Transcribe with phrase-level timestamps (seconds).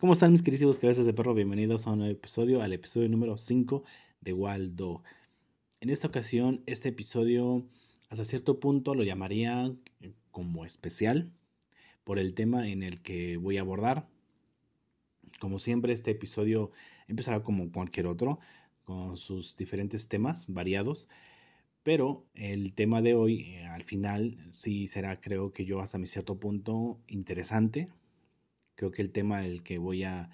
[0.00, 1.34] ¿Cómo están mis queridos cabezas de perro?
[1.34, 3.82] Bienvenidos a un nuevo episodio, al episodio número 5
[4.20, 5.02] de Waldo.
[5.80, 7.66] En esta ocasión, este episodio
[8.08, 9.74] hasta cierto punto lo llamaría
[10.30, 11.32] como especial
[12.04, 14.06] por el tema en el que voy a abordar.
[15.40, 16.70] Como siempre, este episodio
[17.08, 18.38] empezará como cualquier otro,
[18.84, 21.08] con sus diferentes temas variados.
[21.82, 26.06] Pero el tema de hoy, eh, al final, sí será, creo que yo, hasta mi
[26.06, 27.88] cierto punto interesante.
[28.78, 30.30] Creo que el tema del que voy a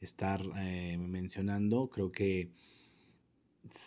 [0.00, 2.50] estar eh, mencionando, creo que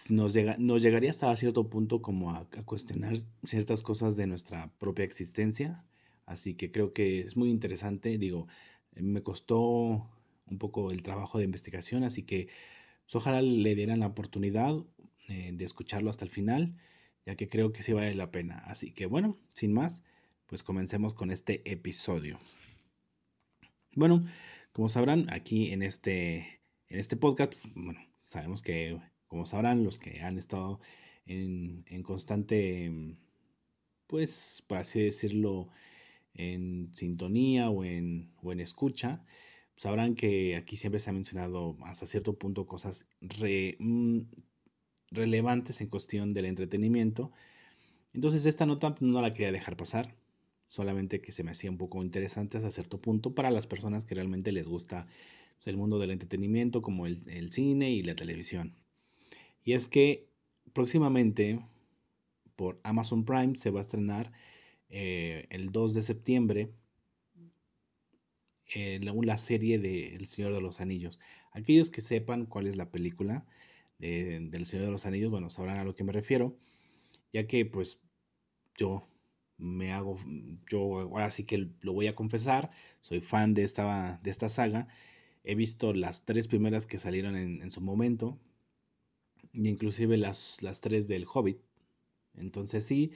[0.10, 5.04] nos, llega, nos, llegaría hasta cierto punto como a, cuestionar ciertas cosas de nuestra propia
[5.04, 5.84] existencia.
[6.26, 8.18] Así que creo que es muy interesante.
[8.18, 8.48] Digo,
[8.96, 9.60] me costó
[10.46, 12.48] un poco el trabajo de investigación, así que
[13.04, 14.74] pues, ojalá le dieran la oportunidad
[15.28, 16.78] eh, de escucharlo hasta el final
[17.28, 18.60] ya que creo que sí vale la pena.
[18.60, 20.02] Así que bueno, sin más,
[20.46, 22.40] pues comencemos con este episodio.
[23.96, 24.26] Bueno,
[24.72, 29.98] como sabrán, aquí en este, en este podcast, pues, bueno, sabemos que, como sabrán, los
[29.98, 30.80] que han estado
[31.26, 32.92] en, en constante,
[34.08, 35.70] pues, por así decirlo,
[36.34, 39.24] en sintonía o en, o en escucha,
[39.76, 43.08] sabrán que aquí siempre se ha mencionado hasta cierto punto cosas
[43.80, 44.20] mm,
[45.12, 47.32] relevantes en cuestión del entretenimiento.
[48.14, 50.16] Entonces esta nota no la quería dejar pasar,
[50.68, 54.16] solamente que se me hacía un poco interesante hasta cierto punto para las personas que
[54.16, 55.08] realmente les gusta
[55.56, 58.76] pues, el mundo del entretenimiento como el, cine y la televisión.
[59.64, 60.28] Y es que
[60.74, 61.60] próximamente
[62.56, 64.32] por Amazon Prime se va a estrenar
[64.90, 66.72] eh, el 2 de septiembre
[68.74, 71.20] eh, la serie de El Señor de los Anillos.
[71.54, 73.46] Aquellos que sepan cuál es la película,
[74.00, 76.56] del Señor de los Anillos, bueno, sabrán a lo que me refiero,
[77.34, 78.00] ya que pues
[78.78, 79.08] yo
[79.58, 80.20] me hago,
[80.70, 82.72] yo ahora sí que lo voy a confesar,
[83.02, 84.88] soy fan de esta, de esta saga,
[85.44, 88.40] he visto las tres primeras que salieron en, su momento,
[89.54, 91.60] y inclusive las, las tres del Hobbit,
[92.36, 93.12] entonces sí,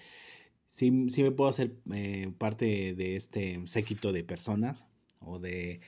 [0.67, 4.85] sí, sí me puedo hacer eh, parte de este séquito de personas,
[5.21, 5.81] o de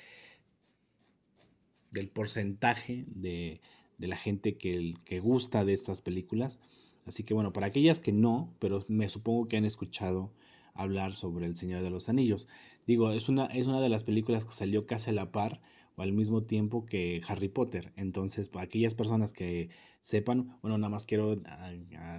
[1.92, 3.62] del porcentaje de,
[3.98, 6.60] de la gente que, que gusta de estas películas.
[7.06, 10.34] Así que bueno, para aquellas que no, pero me supongo que han escuchado
[10.74, 12.48] hablar sobre El Señor de los Anillos.
[12.88, 15.62] Digo, es una, es una de las películas que salió casi a la par
[15.96, 17.94] o al mismo tiempo que Harry Potter.
[17.96, 19.70] Entonces, para aquellas personas que
[20.02, 21.42] sepan, bueno, nada más quiero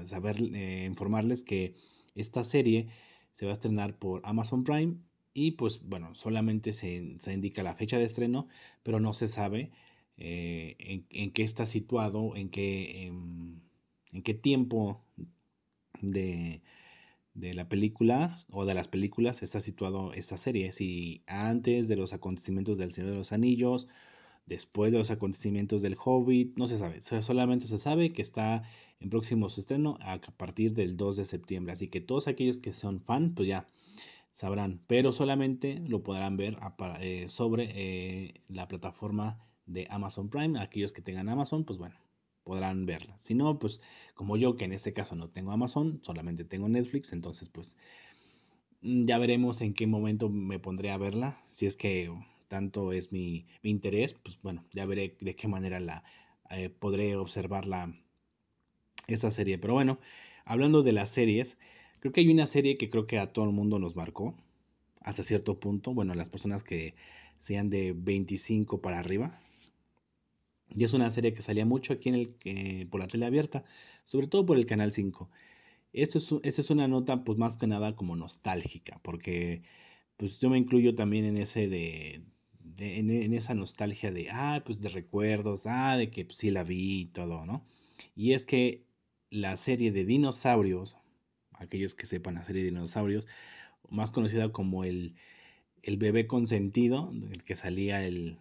[0.04, 1.74] saber, eh, informarles que
[2.14, 2.88] esta serie
[3.32, 4.96] se va a estrenar por Amazon Prime
[5.34, 8.46] y pues bueno, solamente se, se indica la fecha de estreno,
[8.84, 9.72] pero no se sabe
[10.16, 15.04] eh, en, qué está situado, en qué, en, qué tiempo
[16.00, 16.62] de,
[17.34, 20.72] de, la película o de las películas está situado esta serie.
[20.72, 23.88] Si antes de los acontecimientos del Señor de los Anillos,
[24.46, 27.00] después de los acontecimientos del Hobbit, no se sabe.
[27.00, 28.62] Solamente se sabe que está
[29.00, 31.72] en próximo estreno a partir del 2 de septiembre.
[31.72, 33.68] Así que todos aquellos que son fan, pues ya
[34.32, 34.80] sabrán.
[34.86, 36.58] Pero solamente lo podrán ver
[37.00, 40.60] eh, sobre eh, la plataforma de Amazon Prime.
[40.60, 41.96] Aquellos que tengan Amazon, pues bueno,
[42.44, 43.16] podrán verla.
[43.18, 43.80] Si no, pues
[44.14, 47.76] como yo, que en este caso no tengo Amazon, solamente tengo Netflix, entonces pues
[48.82, 51.42] mm, ya veremos en qué momento me pondré a verla.
[51.52, 52.12] Si es que
[52.48, 56.04] tanto es mi, interés, pues bueno, ya veré de qué manera la
[56.50, 57.92] eh, podré observar la,
[59.08, 59.58] esta serie.
[59.58, 59.98] Pero bueno,
[60.44, 61.58] hablando de las series,
[62.00, 64.36] creo que hay una serie que creo que a todo el mundo nos marcó
[65.00, 65.94] hasta cierto punto.
[65.94, 66.94] Bueno, las personas que
[67.38, 69.40] sean de 25 para arriba,
[70.76, 73.64] y es una serie que salía mucho aquí en el, por la tele abierta,
[74.04, 75.30] sobre todo por el Canal 5.
[75.92, 79.62] Esto es, esta es una nota pues más que nada como nostálgica, porque
[80.16, 82.22] pues yo me incluyo también en ese de,
[82.78, 87.02] en, esa nostalgia de, ah, pues de recuerdos, ah, de que pues, sí la vi
[87.02, 87.64] y todo, ¿no?
[88.16, 88.84] Y es que
[89.30, 90.96] la serie de dinosaurios,
[91.52, 93.26] aquellos que sepan la serie de dinosaurios,
[93.90, 95.14] más conocida como el,
[95.82, 98.38] el bebé consentido, el que salía el,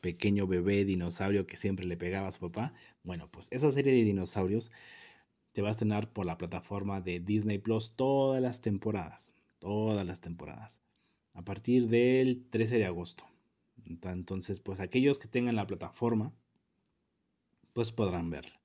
[0.00, 2.74] pequeño bebé dinosaurio que siempre le pegaba a su papá.
[3.02, 4.70] Bueno, pues esa serie de dinosaurios
[5.52, 9.32] se va a estrenar por la plataforma de Disney Plus todas las temporadas.
[9.58, 10.80] Todas las temporadas.
[11.32, 13.24] A partir del 13 de agosto.
[13.84, 16.32] Entonces, pues aquellos que tengan la plataforma,
[17.72, 18.60] pues podrán verla.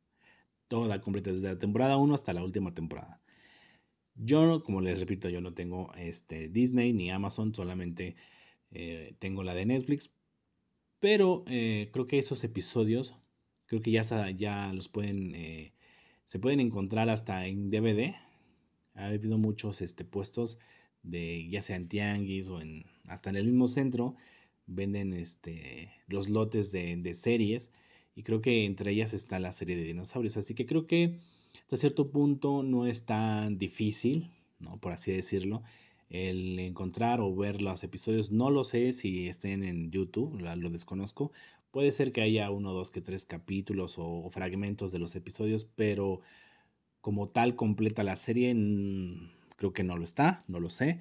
[0.68, 3.22] Toda completa, desde la temporada 1 hasta la última temporada.
[4.16, 8.16] Yo, como les repito, yo no tengo este, Disney ni Amazon, solamente
[8.72, 10.12] eh, tengo la de Netflix,
[11.02, 13.16] pero eh, creo que esos episodios,
[13.66, 15.74] creo que ya, ya los pueden, eh,
[16.26, 18.16] se pueden encontrar hasta en DVD.
[18.94, 20.60] Ha habido muchos este, puestos
[21.04, 24.16] de ya sea en Tianguis o en, hasta en el mismo centro,
[24.68, 27.72] venden este, los lotes de, de series
[28.16, 30.38] y creo que entre ellas está la serie de dinosaurios.
[30.38, 31.20] Así que creo que
[31.64, 34.80] hasta cierto punto no es tan difícil, ¿no?
[34.80, 35.64] por así decirlo,
[36.12, 38.32] el encontrar o ver los episodios.
[38.32, 41.32] No lo sé si estén en YouTube, lo desconozco.
[41.72, 46.22] Puede ser que haya uno, dos, que tres capítulos o, fragmentos de los episodios, pero
[47.02, 48.54] como tal completa la serie,
[49.56, 51.00] creo que no lo está, no lo sé.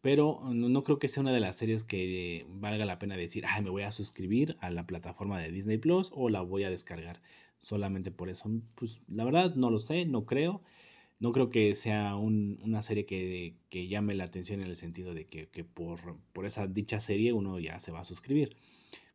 [0.00, 3.62] Pero no, creo que sea una de las series que valga la pena decir, ay,
[3.62, 7.20] me voy a suscribir a la plataforma de Disney Plus o la voy a descargar
[7.60, 8.48] solamente por eso.
[8.76, 10.62] Pues la verdad no lo sé, no creo.
[11.20, 15.64] No creo que sea una serie que, llame la atención en el sentido de que,
[15.64, 16.00] por,
[16.44, 18.56] esa dicha serie uno ya se va a suscribir.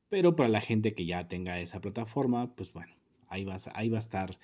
[0.09, 2.93] Pero para la gente que ya tenga esa plataforma, pues bueno,
[3.29, 4.37] ahí va, ahí va a estar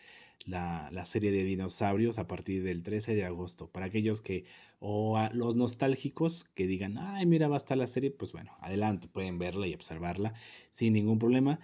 [0.45, 3.67] la, serie de dinosaurios a partir del 13 de agosto.
[3.67, 4.45] Para aquellos que,
[4.79, 8.51] o a los nostálgicos que digan, ay, mira, va a estar la serie, pues bueno,
[8.61, 10.33] adelante, pueden verla y observarla
[10.69, 11.59] sin ningún problema.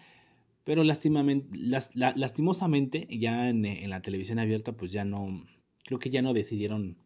[0.63, 5.45] Pero lastimosamente, ya en, la televisión abierta, pues ya no,
[5.86, 6.98] creo que ya no decidieron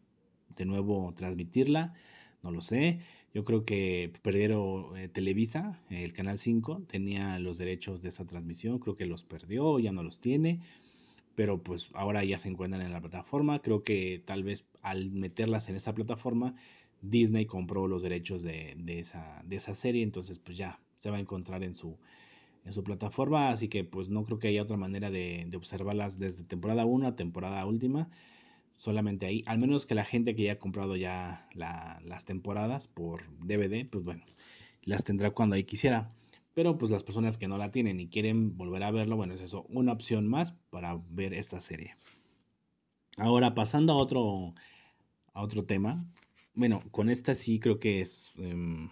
[0.56, 1.94] de nuevo transmitirla,
[2.42, 3.00] no lo sé.
[3.32, 8.78] Yo creo que perdieron eh, Televisa, el Canal 5, tenía los derechos de esa transmisión,
[8.80, 10.60] creo que los perdió, ya no los tiene,
[11.36, 13.60] pero pues ahora ya se encuentran en la plataforma.
[13.60, 16.56] Creo que tal vez al meterlas en esa plataforma,
[17.02, 21.74] Disney compró los derechos de, esa, serie, entonces pues ya se va a encontrar en
[21.74, 21.96] su,
[22.64, 26.18] en su plataforma, así que pues no creo que haya otra manera de, de observarlas
[26.18, 28.10] desde temporada 1 a temporada última,
[28.80, 33.22] solamente ahí, al menos que la gente que ya ha comprado ya las temporadas por
[33.38, 34.24] DVD, pues bueno,
[34.82, 36.14] las tendrá cuando ahí quisiera.
[36.54, 39.42] Pero pues las personas que no la tienen y quieren volver a verlo, bueno, es
[39.42, 41.94] eso, una opción más para ver esta serie.
[43.18, 44.54] Ahora, pasando a otro,
[45.34, 46.04] a otro tema.
[46.54, 48.32] Bueno, con esta sí creo que es...
[48.38, 48.88] Em,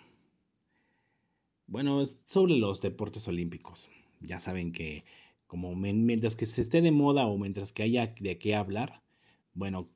[1.66, 3.88] bueno, es sobre los deportes olímpicos.
[4.20, 5.04] Ya saben que
[5.46, 9.02] como mientras que se esté de moda o mientras que haya de qué hablar,
[9.54, 9.88] bueno,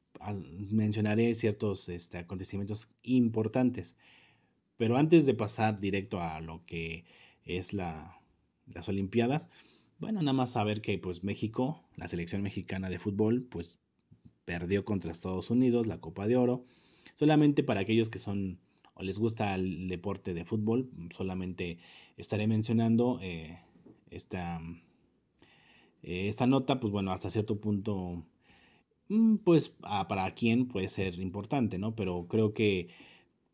[0.70, 3.96] mencionaré ciertos este, acontecimientos importantes.
[4.76, 7.04] Pero antes de pasar directo a lo que
[7.44, 8.20] es la,
[8.66, 9.48] las Olimpiadas,
[9.98, 13.78] bueno, nada más saber que pues México, la selección mexicana de fútbol, pues
[14.44, 16.64] perdió contra Estados Unidos la Copa de Oro.
[17.14, 18.58] Solamente para aquellos que son
[18.94, 21.78] o les gusta el deporte de fútbol, solamente
[22.16, 23.58] estaré mencionando eh,
[24.10, 24.60] esta,
[26.02, 28.24] eh, esta nota, pues bueno, hasta cierto punto,
[29.44, 31.94] pues ah, para quien puede ser importante, ¿no?
[31.94, 32.88] Pero creo que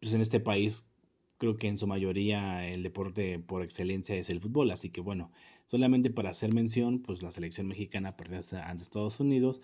[0.00, 0.90] pues en este país,
[1.38, 5.32] creo que en su mayoría el deporte por excelencia es el fútbol, así que bueno,
[5.66, 9.60] solamente para hacer mención, pues la selección mexicana perdió ante Estados Unidos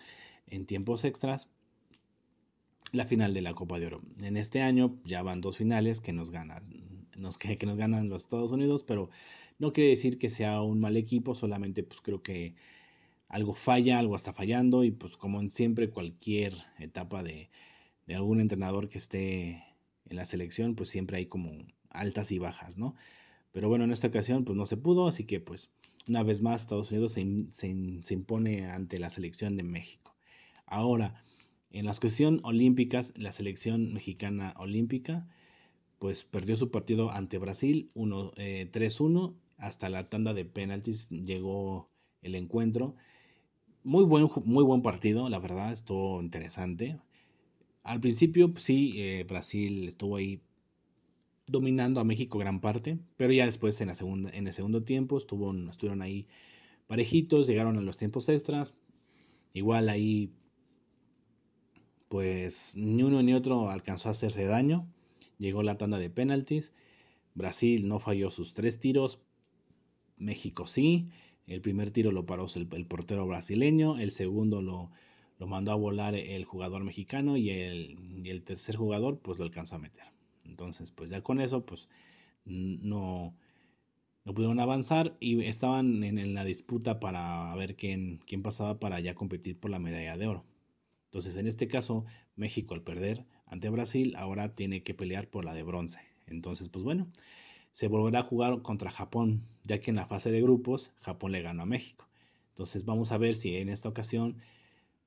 [0.47, 1.49] en tiempos extras
[2.91, 4.01] la final de la Copa de Oro.
[4.21, 6.63] En este año ya van dos finales que nos ganan,
[7.39, 9.09] que, nos ganan los Estados Unidos, pero
[9.59, 12.55] no quiere decir que sea un mal equipo, solamente pues creo que
[13.27, 17.49] algo falla, algo está fallando y pues como en siempre cualquier etapa de,
[18.07, 19.63] algún entrenador que esté
[20.05, 21.51] en la selección, pues siempre hay como
[21.89, 22.95] altas y bajas, ¿no?
[23.51, 25.71] Pero bueno, en esta ocasión pues no se pudo, así que pues
[26.07, 30.15] una vez más Estados Unidos se, se impone ante la selección de México.
[30.67, 31.23] Ahora,
[31.71, 35.27] en las cuestiones olímpicas, la selección mexicana olímpica
[35.99, 41.89] pues perdió su partido ante Brasil 3-1 eh, hasta la tanda de penaltis llegó
[42.21, 42.95] el encuentro.
[43.85, 46.99] Muy buen, muy buen partido, la verdad, estuvo interesante.
[47.83, 50.41] Al principio, pues, sí, eh, Brasil estuvo ahí
[51.45, 55.19] dominando a México gran parte, pero ya después en, la segunda, en el segundo tiempo
[55.19, 56.27] estuvo, estuvieron ahí
[56.87, 58.73] parejitos, llegaron a los tiempos extras.
[59.53, 60.31] Igual ahí
[62.07, 64.87] pues ni uno ni otro alcanzó a hacerse daño.
[65.37, 66.73] Llegó la tanda de penaltis.
[67.35, 69.19] Brasil no falló sus tres tiros.
[70.17, 71.09] México sí.
[71.47, 73.97] El primer tiro lo paró el, portero brasileño.
[73.97, 74.91] El segundo lo,
[75.39, 77.37] lo, mandó a volar el jugador mexicano.
[77.37, 80.05] Y el, el, tercer jugador pues lo alcanzó a meter.
[80.45, 81.87] Entonces pues ya con eso pues
[82.45, 83.33] no,
[84.23, 85.15] no pudieron avanzar.
[85.19, 89.71] Y estaban en, en la disputa para ver quién, quién pasaba para ya competir por
[89.71, 90.45] la medalla de oro.
[91.15, 92.03] Entonces, en este caso,
[92.35, 95.99] México al perder ante Brasil, ahora tiene que pelear por la de bronce.
[96.27, 97.07] Entonces, pues bueno,
[97.75, 101.41] se volverá a jugar contra Japón, ya que en la fase de grupos Japón le
[101.41, 102.07] ganó a México.
[102.51, 104.37] Entonces, vamos a ver si en esta ocasión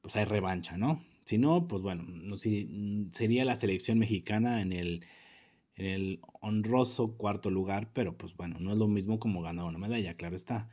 [0.02, 1.02] pues hay revancha, ¿no?
[1.24, 5.06] Si no, pues bueno, si, sería la selección mexicana en el,
[5.76, 9.78] en el honroso cuarto lugar, pero pues bueno, no es lo mismo como ganar una
[9.78, 10.68] medalla, claro está.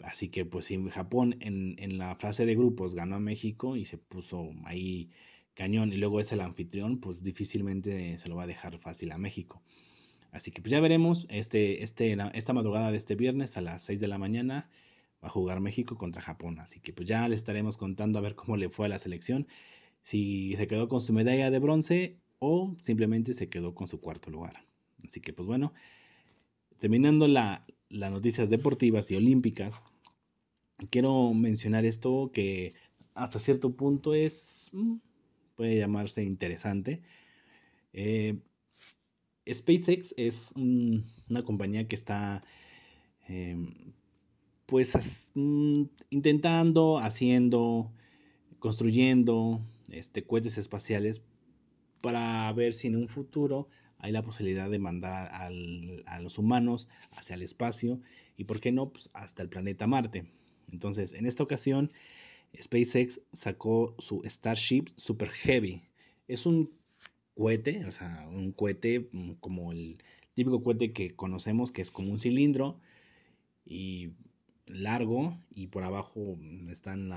[0.00, 3.84] Así que pues si Japón en, en la fase de grupos ganó a México y
[3.84, 5.10] se puso ahí
[5.54, 9.18] cañón y luego es el anfitrión, pues difícilmente se lo va a dejar fácil a
[9.18, 9.62] México.
[10.30, 14.00] Así que pues ya veremos este, este, esta madrugada de este viernes a las 6
[14.00, 14.68] de la mañana
[15.22, 16.60] va a jugar México contra Japón.
[16.60, 19.46] Así que pues ya le estaremos contando a ver cómo le fue a la selección.
[20.02, 24.30] Si se quedó con su medalla de bronce o simplemente se quedó con su cuarto
[24.30, 24.64] lugar.
[25.06, 25.72] Así que pues bueno,
[26.78, 29.82] terminando la, las noticias deportivas y olímpicas,
[30.90, 32.74] quiero mencionar esto que
[33.14, 34.96] hasta cierto punto es, mm,
[35.56, 37.02] puede llamarse interesante.
[37.92, 38.38] Eh,
[39.52, 42.42] SpaceX es una compañía que está
[43.28, 43.92] em,
[44.66, 47.90] pues mm, intentando, haciendo,
[48.58, 51.22] construyendo este, cohetes espaciales
[52.00, 57.34] para ver si en un futuro hay la posibilidad de mandar a los humanos hacia
[57.34, 58.00] el espacio
[58.36, 60.30] y, ¿por qué no?, pues, hasta el planeta Marte.
[60.70, 61.92] Entonces, en esta ocasión,
[62.56, 65.82] SpaceX sacó su Starship Super Heavy.
[66.28, 66.70] Es un
[67.38, 69.98] cohete, o sea, un cohete mm, como el
[70.34, 72.80] típico cohete que conocemos, que es como un cilindro
[73.64, 74.10] y
[74.66, 76.36] largo y por abajo
[76.68, 77.10] están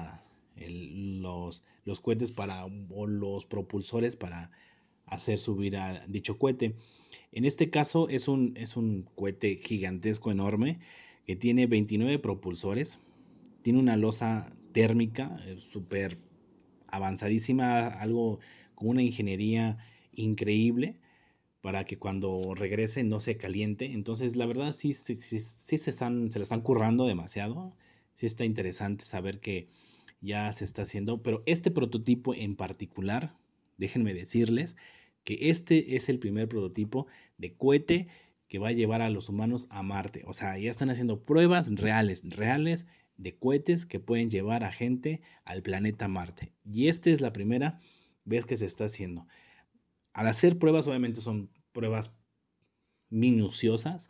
[0.56, 4.52] los, los cohetes para o los propulsores para
[5.08, 6.76] hacer subir a dicho cohete.
[7.32, 10.80] En este caso es un, es un cohete gigantesco, enorme,
[11.26, 13.00] que tiene 29 propulsores,
[13.64, 16.20] tiene una losa térmica súper
[16.88, 18.40] avanzadísima, algo
[18.76, 19.78] con una ingeniería
[20.12, 21.00] increíble
[21.62, 23.86] para que cuando regrese no se caliente.
[23.94, 27.76] Entonces, la verdad sí, sí, sí, se, están, se lo están currando demasiado.
[28.14, 29.70] Sí está interesante saber que
[30.22, 31.22] ya se está haciendo.
[31.22, 33.36] Pero este prototipo en particular,
[33.78, 34.76] déjenme decirles
[35.24, 38.08] que este es el primer prototipo de cohete
[38.48, 40.24] que va a llevar a los humanos a Marte.
[40.26, 42.88] O sea, ya están haciendo pruebas reales, reales
[43.18, 46.52] de cohetes que pueden llevar a gente al planeta Marte.
[46.66, 47.80] Y esta es la primera
[48.26, 49.28] vez que se está haciendo
[50.14, 52.12] al hacer pruebas, obviamente son pruebas
[53.10, 54.10] minuciosas,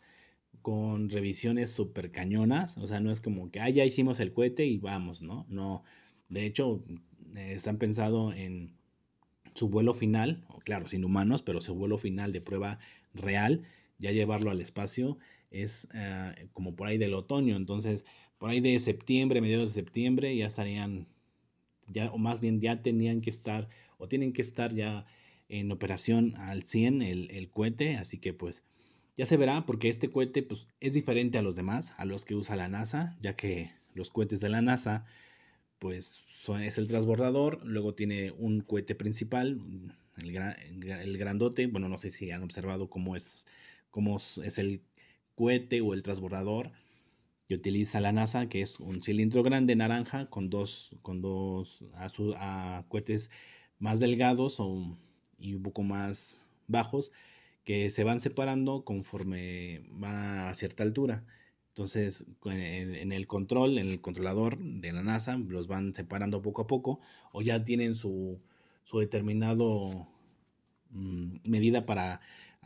[0.62, 4.66] con revisiones súper cañonas, o sea, no es como que, ah, ya hicimos el cohete
[4.66, 5.46] y vamos, ¿no?
[5.50, 5.84] No,
[6.30, 6.84] de hecho,
[7.36, 8.76] eh, están pensado en
[9.56, 12.80] su vuelo final, claro, sin humanos, pero su vuelo final de prueba
[13.14, 13.64] real,
[14.00, 15.18] ya llevarlo al espacio
[15.52, 18.06] es eh, como por ahí del otoño, entonces
[18.38, 21.08] por ahí de septiembre, mediados de septiembre, ya estarían,
[21.88, 25.06] ya, o más bien ya tenían que estar, o tienen que estar ya
[25.52, 28.64] en operación al 100 el, el, cohete, así que pues
[29.18, 32.36] ya se verá porque este cohete pues es diferente a los demás, a los que
[32.36, 35.06] usa la NASA, ya que los cohetes de la NASA
[35.78, 36.24] pues
[36.62, 39.60] es el transbordador, luego tiene un cohete principal,
[40.18, 43.46] el, el grandote, bueno no sé si han observado cómo es,
[43.90, 44.82] cómo es el
[45.36, 46.72] cohete o el transbordador
[47.48, 52.08] que utiliza la NASA, que es un cilindro grande naranja con dos, con dos a,
[52.38, 53.30] a cohetes
[53.78, 54.98] más delgados o
[55.42, 57.12] y un poco más bajos
[57.64, 61.24] que se van separando conforme va a cierta altura.
[61.70, 66.68] Entonces, en, el control, en el controlador de la NASA, los van separando poco a
[66.68, 67.00] poco
[67.32, 68.40] o ya tienen su,
[68.84, 70.08] su determinado
[70.92, 72.20] mm, medida para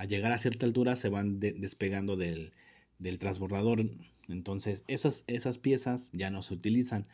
[0.08, 2.52] llegar a cierta altura, se van despegando del,
[3.00, 3.86] del transbordador.
[4.28, 7.06] Entonces, esas, esas piezas ya no se utilizan,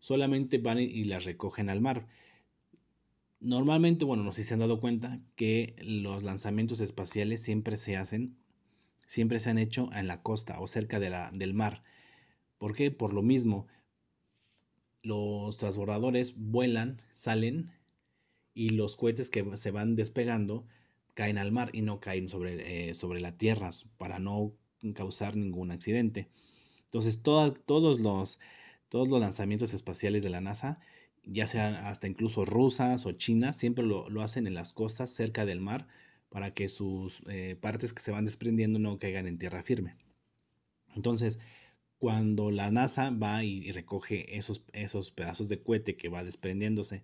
[0.00, 2.06] solamente van y las recogen al mar.
[3.44, 7.94] Normalmente, bueno, no sé si se han dado cuenta que los lanzamientos espaciales siempre se
[7.94, 8.38] hacen,
[9.06, 11.82] siempre se han hecho en la costa o cerca de la, del mar.
[12.56, 12.90] ¿Por qué?
[12.90, 13.66] Por lo mismo,
[15.02, 17.70] los transbordadores vuelan, salen
[18.54, 20.66] y los cohetes que se van despegando
[21.12, 24.54] caen al mar y no caen sobre, eh, sobre la tierra para no
[24.94, 26.30] causar ningún accidente.
[26.84, 28.40] Entonces, todos, los,
[28.88, 30.80] todos los lanzamientos espaciales de la NASA
[31.26, 35.60] ya sean hasta incluso rusas o chinas, siempre lo, hacen en las costas cerca del
[35.60, 35.86] mar
[36.28, 39.96] para que sus eh, partes que se van desprendiendo no caigan en tierra firme.
[40.94, 41.38] Entonces,
[41.98, 47.02] cuando la NASA va y, recoge esos, esos pedazos de cohete que va desprendiéndose,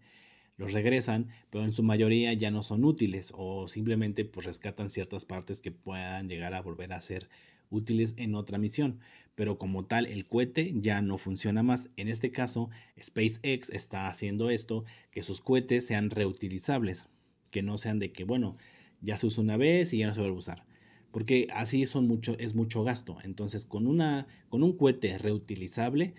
[0.57, 5.25] los regresan, pero en su mayoría ya no son útiles o simplemente pues rescatan ciertas
[5.25, 7.31] partes que puedan llegar a volver a ser
[7.71, 8.99] útiles en otra misión,
[9.35, 11.89] pero como tal el cohete ya no funciona más.
[11.97, 12.69] En este caso,
[13.01, 17.07] SpaceX está haciendo esto, que sus cohetes sean reutilizables,
[17.51, 18.57] que no sean de que, bueno,
[19.01, 20.65] ya se usa una vez y ya no se vuelve a usar.
[21.11, 23.19] Porque así son mucho, es mucho gasto.
[23.25, 26.15] Entonces, con, una, con un cohete reutilizable,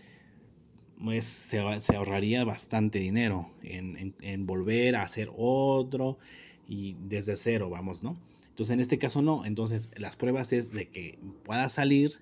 [1.04, 6.18] pues se, ahorraría bastante dinero en, en volver a hacer otro
[6.68, 8.18] y desde cero, vamos, ¿no?
[8.62, 9.44] Entonces, en este caso no.
[9.44, 12.20] Entonces, las pruebas es de que pueda salir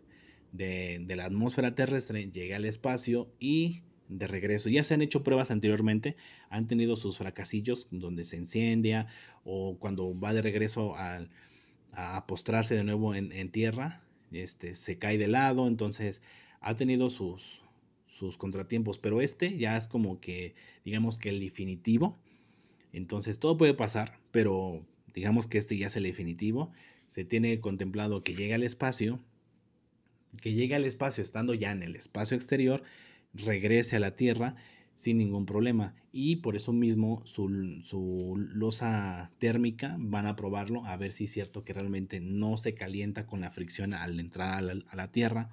[0.54, 4.70] de, la atmósfera terrestre, llegue al espacio y de regreso.
[4.70, 6.16] Ya se han hecho pruebas anteriormente,
[6.50, 9.08] han tenido sus fracasillos donde se incendia
[9.44, 15.28] o cuando va de regreso a postrarse de nuevo en, tierra, este, se cae de
[15.28, 16.22] lado, entonces
[16.62, 17.66] ha tenido sus,
[18.08, 20.56] sus contratiempos, pero este ya es como que,
[20.86, 22.18] digamos que el definitivo,
[22.94, 26.72] entonces todo puede pasar, pero digamos que este ya es el definitivo,
[27.06, 29.20] se tiene contemplado que llegue al espacio,
[30.42, 32.84] que llegue al espacio estando ya en el espacio exterior,
[33.34, 34.56] regrese a la Tierra
[34.94, 35.96] sin ningún problema.
[36.12, 41.32] Y por eso mismo su, su losa térmica van a probarlo a ver si es
[41.32, 45.12] cierto que realmente no se calienta con la fricción al entrar a la, a la
[45.12, 45.50] Tierra.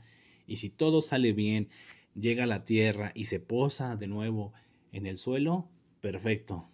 [0.46, 1.68] Y si todo sale bien,
[2.14, 4.52] llega a la Tierra y se posa de nuevo
[4.92, 5.68] en el suelo,
[6.00, 6.68] perfecto.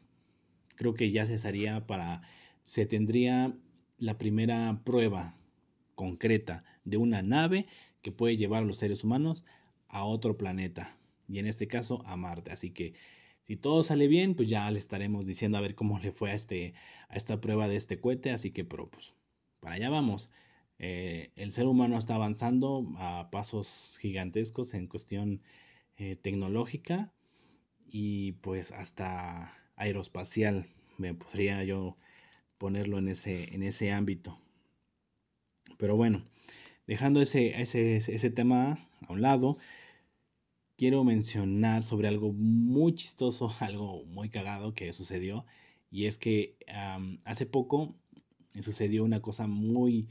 [0.76, 2.22] Creo que ya se haría para,
[2.62, 3.56] se tendría
[3.98, 5.36] la primera prueba
[5.94, 7.66] concreta de una nave
[8.02, 9.44] que puede llevar a los seres humanos
[9.88, 10.96] a otro planeta
[11.28, 12.50] y en este caso a Marte.
[12.50, 12.94] Así que
[13.44, 16.34] si todo sale bien, pues ya le estaremos diciendo a ver cómo le fue a,
[16.34, 16.74] este,
[17.08, 18.30] a esta prueba de este cohete.
[18.30, 19.14] Así que, pero pues,
[19.60, 20.30] para allá vamos.
[20.78, 25.42] Eh, el ser humano está avanzando a pasos gigantescos en cuestión
[25.96, 27.12] eh, tecnológica
[27.86, 30.66] y pues hasta aeroespacial
[30.98, 31.96] me podría yo
[32.62, 34.38] ponerlo en ese, en ese ámbito.
[35.78, 36.22] Pero bueno,
[36.86, 39.58] dejando ese, ese, ese tema a un lado,
[40.76, 45.44] quiero mencionar sobre algo muy chistoso, algo muy cagado que sucedió.
[45.90, 46.56] Y es que
[47.24, 47.96] hace poco
[48.60, 50.06] sucedió una cosa muy,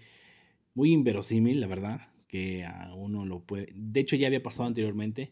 [0.73, 3.69] muy inverosímil, la verdad, que a uno lo puede...
[3.73, 5.31] De hecho ya había pasado anteriormente,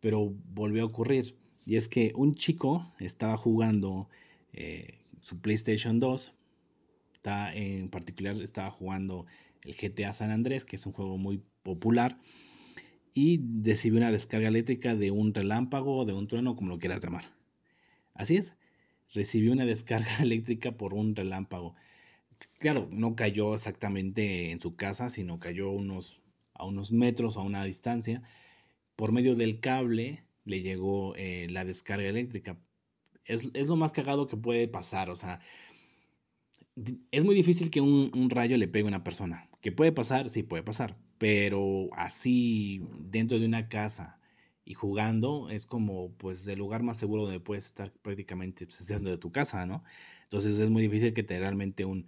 [0.00, 1.36] pero volvió a ocurrir.
[1.66, 4.08] Y es que un chico estaba jugando
[4.54, 6.32] eh, su PlayStation 2,
[7.24, 9.24] está, en particular estaba jugando
[9.64, 12.18] el GTA San Andrés, que es un juego muy popular
[13.14, 17.02] y recibió una descarga eléctrica de un relámpago o de un trueno, como lo quieras
[17.02, 17.24] llamar.
[18.12, 18.52] Así es,
[19.14, 21.74] recibió una descarga eléctrica por un relámpago.
[22.58, 26.20] Claro, no cayó exactamente en su casa, sino cayó unos,
[26.52, 28.22] a unos metros a una distancia.
[28.96, 32.58] Por medio del cable le llegó eh, la descarga eléctrica.
[33.24, 35.40] Es, es, lo más cagado que puede pasar, o sea,
[37.10, 39.48] es muy difícil que un, un rayo le pegue a una persona.
[39.60, 40.30] ¿Que puede pasar?
[40.30, 44.20] Sí, puede pasar pero así dentro de una casa
[44.64, 49.10] y jugando es como pues el lugar más seguro donde puedes estar prácticamente pues, dentro
[49.10, 49.84] de tu casa, ¿no?
[50.24, 52.06] Entonces es muy difícil que te, realmente un,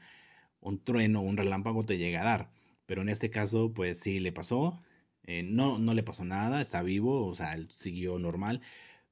[0.61, 2.53] un trueno, un relámpago te llegue a dar,
[2.87, 4.83] pero en este caso pues sí le pasó,
[5.25, 8.63] eh, no, no le pasó nada, está vivo, o sea, él siguió normal,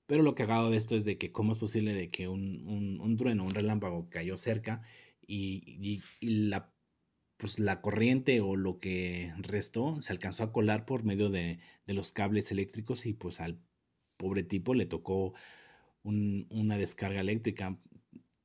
[0.07, 3.01] pero lo cagado de esto es de que cómo es posible de que un, un,
[3.01, 4.83] un trueno, un relámpago cayó cerca
[5.27, 6.73] y, la
[7.37, 12.13] pues la corriente o lo que restó se alcanzó a colar por medio de, los
[12.13, 13.61] cables eléctricos y pues al
[14.17, 15.35] pobre tipo le tocó
[16.03, 17.79] una descarga eléctrica.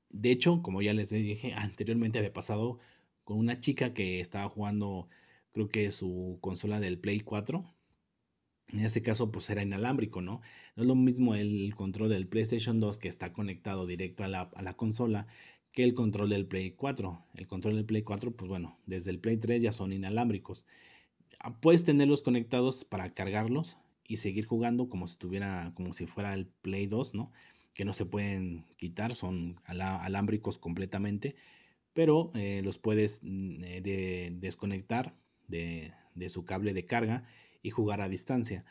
[0.09, 2.79] De hecho, como ya les dije anteriormente, había pasado
[3.23, 5.07] con una chica que estaba jugando,
[5.51, 7.63] creo que su consola del Play 4.
[8.69, 10.41] En ese caso, pues era inalámbrico, ¿no?
[10.75, 14.41] No es lo mismo el control del PlayStation 2 que está conectado directo a la,
[14.55, 15.27] a la consola
[15.83, 17.25] el control del Play 4.
[17.35, 20.65] El control del Play 4, pues bueno, desde el Play 3 ya son inalámbricos.
[21.39, 26.33] Ah, puedes tenerlos conectados para cargarlos y seguir jugando como si tuviera, como si fuera
[26.33, 27.31] el Play 2, ¿no?
[27.73, 31.35] Que no se pueden quitar, son alámbricos completamente,
[31.93, 35.15] pero eh, los puedes mm, eh, desconectar
[35.47, 37.23] de, de su cable de carga
[37.61, 38.65] y jugar a distancia.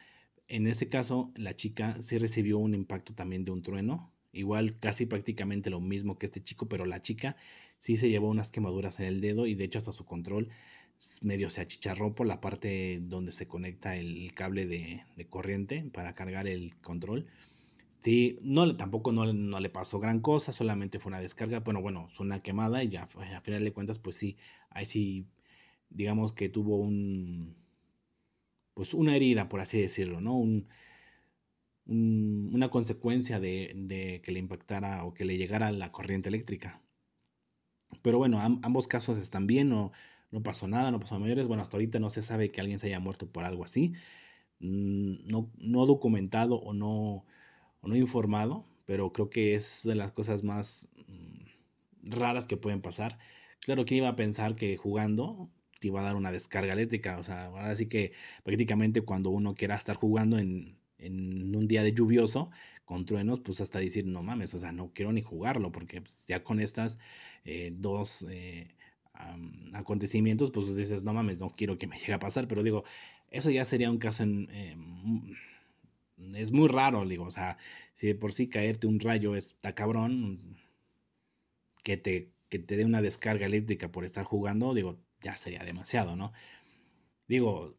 [0.48, 5.06] En ese caso, la chica sí recibió un impacto también de un trueno, igual casi
[5.06, 7.36] prácticamente lo mismo que este chico, pero la chica
[7.78, 10.48] sí se llevó unas quemaduras en el dedo y de hecho hasta su control
[11.22, 16.46] medio se achicharró por la parte donde se conecta el cable de, corriente para cargar
[16.46, 17.26] el control.
[18.00, 22.08] Sí, no, tampoco no, no, le pasó gran cosa, solamente fue una descarga, bueno, bueno,
[22.14, 24.36] fue una quemada y ya a final de cuentas, pues sí,
[24.70, 25.26] ahí sí,
[25.90, 27.56] digamos que tuvo un,
[28.74, 30.36] pues una herida, por así decirlo, ¿no?
[30.38, 30.68] Un,
[31.88, 36.80] una consecuencia de, que le impactara o que le llegara la corriente eléctrica.
[38.02, 39.92] Pero bueno, ambos casos están bien, no,
[40.30, 41.48] no pasó nada, no pasó mayores.
[41.48, 43.94] Bueno, hasta ahorita no se sabe que alguien se haya muerto por algo así.
[44.60, 47.24] Mm, no, documentado o no,
[47.80, 52.82] o no informado, pero creo que es de las cosas más mm, raras que pueden
[52.82, 53.18] pasar.
[53.60, 57.18] Claro, que iba a pensar que jugando te iba a dar una descarga eléctrica?
[57.18, 58.12] O sea, ahora sí que
[58.44, 62.50] prácticamente cuando uno quiera estar jugando en, en un día de lluvioso
[62.84, 66.26] con truenos, pues hasta decir, no mames, o sea, no quiero ni jugarlo, porque pues,
[66.26, 66.98] ya con estas
[67.44, 68.74] eh, dos eh,
[69.74, 72.84] acontecimientos, pues dices, no mames, no quiero que me llegue a pasar, pero digo,
[73.30, 74.48] eso ya sería un caso en...
[74.50, 74.76] Eh,
[76.34, 77.58] es muy raro, digo, o sea,
[77.94, 80.56] si de por sí caerte un rayo está cabrón,
[81.84, 86.16] que te, que te dé una descarga eléctrica por estar jugando, digo, ya sería demasiado,
[86.16, 86.32] ¿no?
[87.28, 87.76] Digo,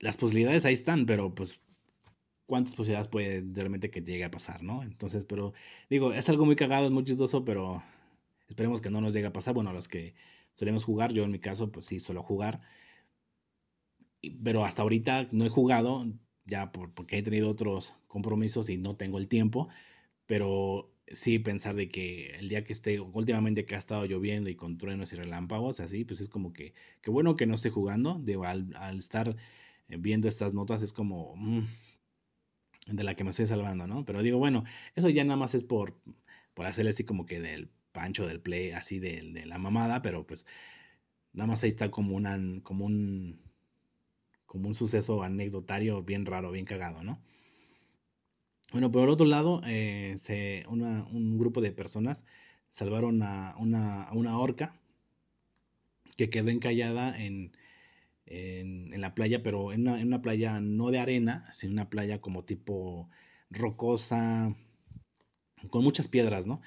[0.00, 1.60] las posibilidades ahí están, pero pues
[2.46, 4.82] cuántas posibilidades puede realmente que llegue a pasar, ¿no?
[4.82, 5.52] Entonces, pero
[5.90, 7.82] digo, es algo muy cagado, es muy chistoso, pero
[8.48, 9.54] esperemos que no nos llegue a pasar.
[9.54, 10.14] Bueno, los que
[10.54, 12.60] solemos jugar, yo en mi caso, pues sí, suelo jugar.
[14.42, 16.06] Pero hasta ahorita no he jugado,
[16.44, 19.68] ya porque he tenido otros compromisos y no tengo el tiempo.
[20.26, 24.56] Pero sí pensar de que el día que esté, últimamente que ha estado lloviendo y
[24.56, 28.20] con truenos y relámpagos, así, pues es como que, qué bueno que no esté jugando.
[28.22, 29.36] Digo, al, estar
[29.88, 31.66] eh, viendo estas notas es como mm,
[32.86, 34.04] de la que me estoy salvando, ¿no?
[34.04, 35.96] Pero digo, bueno, eso ya nada más es por,
[36.54, 40.26] por hacerle así como que del pancho del play, así de, de la mamada, pero
[40.26, 40.46] pues
[41.32, 43.40] nada más ahí está como, una, como un
[44.46, 47.20] como un suceso anecdotario bien raro, bien cagado, ¿no?
[48.72, 52.24] Bueno, por otro lado, eh, se, un grupo de personas
[52.70, 54.74] salvaron a una, una orca
[56.16, 57.52] que quedó encallada en,
[58.26, 62.20] en, la playa, pero en una, en una, playa no de arena, sino una playa
[62.20, 63.08] como tipo
[63.50, 64.56] rocosa,
[65.70, 66.60] con muchas piedras, ¿no?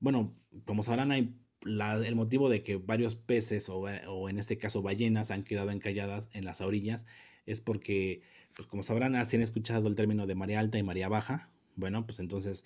[0.00, 4.82] Bueno, como sabrán, hay el motivo de que varios peces o, o, en este caso
[4.82, 7.04] ballenas han quedado encalladas en las orillas
[7.46, 8.22] es porque,
[8.54, 11.50] pues como sabrán, así han escuchado el término de marea alta y marea baja.
[11.76, 12.64] Bueno, pues entonces,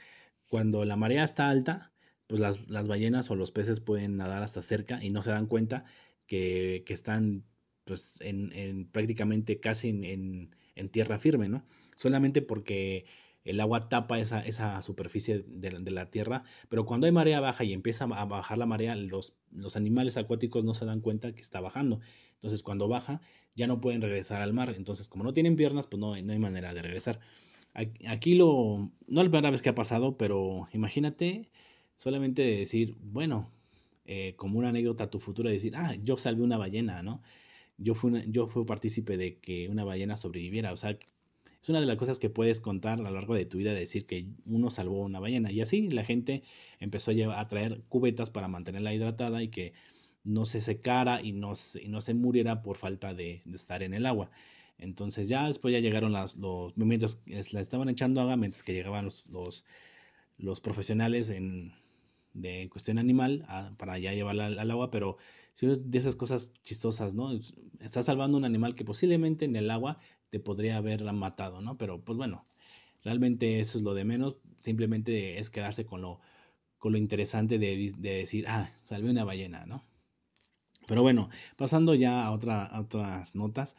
[0.49, 1.93] cuando la marea está alta,
[2.27, 5.47] pues las, las ballenas o los peces pueden nadar hasta cerca y no se dan
[5.47, 5.85] cuenta
[6.27, 7.45] que, que están
[7.85, 11.65] pues en, en prácticamente casi en, en, tierra firme, ¿no?
[11.97, 13.07] Solamente porque
[13.45, 17.65] el agua tapa esa, esa superficie de, de, la tierra, pero cuando hay marea baja
[17.65, 21.43] y empieza a bajar la marea, los, los animales acuáticos no se dan cuenta que
[21.43, 22.01] está bajando.
[22.35, 23.21] Entonces cuando baja
[23.55, 24.75] ya no pueden regresar al mar.
[24.77, 27.21] Entonces como no tienen piernas, pues no, no hay manera de regresar.
[27.75, 31.51] Aquí lo, no es la primera vez que ha pasado, pero imagínate
[31.97, 33.51] solamente decir, bueno,
[34.05, 37.23] eh, como una anécdota a tu futuro, decir, ah, yo salvé una ballena, ¿no?
[37.83, 40.91] Yo fui, yo fui partícipe de que una ballena sobreviviera, o sea,
[41.63, 44.07] es una de las cosas que puedes contar a lo largo de tu vida, decir
[44.07, 45.53] que uno salvó una ballena.
[45.53, 46.43] Y así la gente
[46.81, 49.73] empezó a, llevar, a traer cubetas para mantenerla hidratada y que
[50.25, 54.07] no se secara y no, y no se muriera por falta de, estar en el
[54.07, 54.31] agua.
[54.79, 59.05] Entonces ya después ya llegaron las, los, mientras la estaban echando agua, mientras que llegaban
[59.05, 59.65] los, los,
[60.39, 61.73] los profesionales en,
[62.35, 63.47] de cuestión animal
[63.79, 65.17] para ya llevarla al, agua, pero
[65.61, 67.33] de esas cosas chistosas, ¿no?
[67.81, 69.99] Estás salvando un animal que posiblemente en el agua
[70.31, 71.77] te podría haber matado, ¿no?
[71.77, 72.47] Pero pues bueno,
[73.05, 76.21] realmente eso es lo de menos, simplemente es quedarse con lo,
[76.79, 79.85] con lo interesante de, de decir, ah, salvé una ballena, ¿no?
[80.87, 83.77] Pero bueno, pasando ya a, otra, otras notas.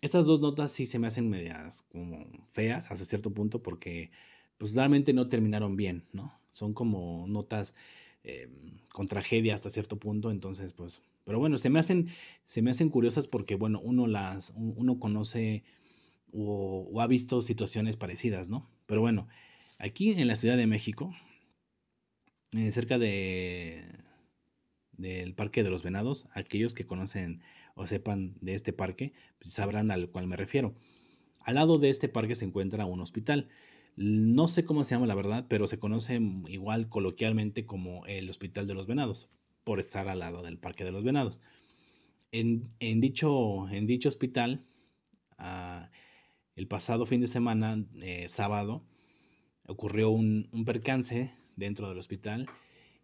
[0.00, 4.12] Estas dos notas sí se me hacen medias como feas hasta cierto punto porque
[4.56, 6.40] pues realmente no terminaron bien, ¿no?
[6.50, 7.74] Son como notas
[8.28, 8.48] eh,
[8.92, 12.08] con tragedia hasta cierto punto, entonces pues, pero bueno, se me hacen,
[12.44, 15.64] se me hacen curiosas porque bueno, uno las, uno conoce
[16.32, 18.68] o, o ha visto situaciones parecidas, ¿no?
[18.86, 19.28] Pero bueno,
[19.78, 21.14] aquí en la Ciudad de México,
[22.52, 23.84] eh, cerca de
[24.92, 27.40] del Parque de los Venados, aquellos que conocen
[27.74, 30.74] o sepan de este parque pues, sabrán al cual me refiero.
[31.40, 33.48] Al lado de este parque se encuentra un hospital.
[34.00, 38.68] No sé cómo se llama la verdad, pero se conoce igual coloquialmente como el Hospital
[38.68, 39.28] de los Venados,
[39.64, 41.40] por estar al lado del Parque de los Venados.
[42.30, 42.68] En,
[43.00, 43.66] dicho,
[44.06, 44.64] hospital,
[45.36, 45.90] ah,
[46.54, 48.84] el pasado fin de semana, eh, sábado,
[49.66, 52.46] ocurrió un, percance dentro del hospital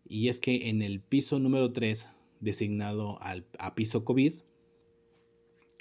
[0.04, 4.34] y es que en el piso número 3, designado al, a piso COVID,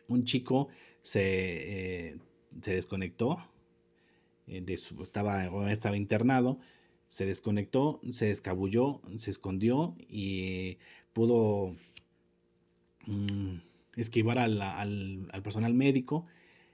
[0.07, 0.69] un chico
[1.03, 2.17] se, eh,
[2.49, 3.37] desconectó,
[4.47, 6.59] de su, estaba, estaba internado,
[7.07, 10.77] se desconectó, se escabulló, se escondió y
[11.13, 11.75] pudo
[13.05, 13.57] mm,
[13.95, 16.25] esquivar al, al, al, personal médico.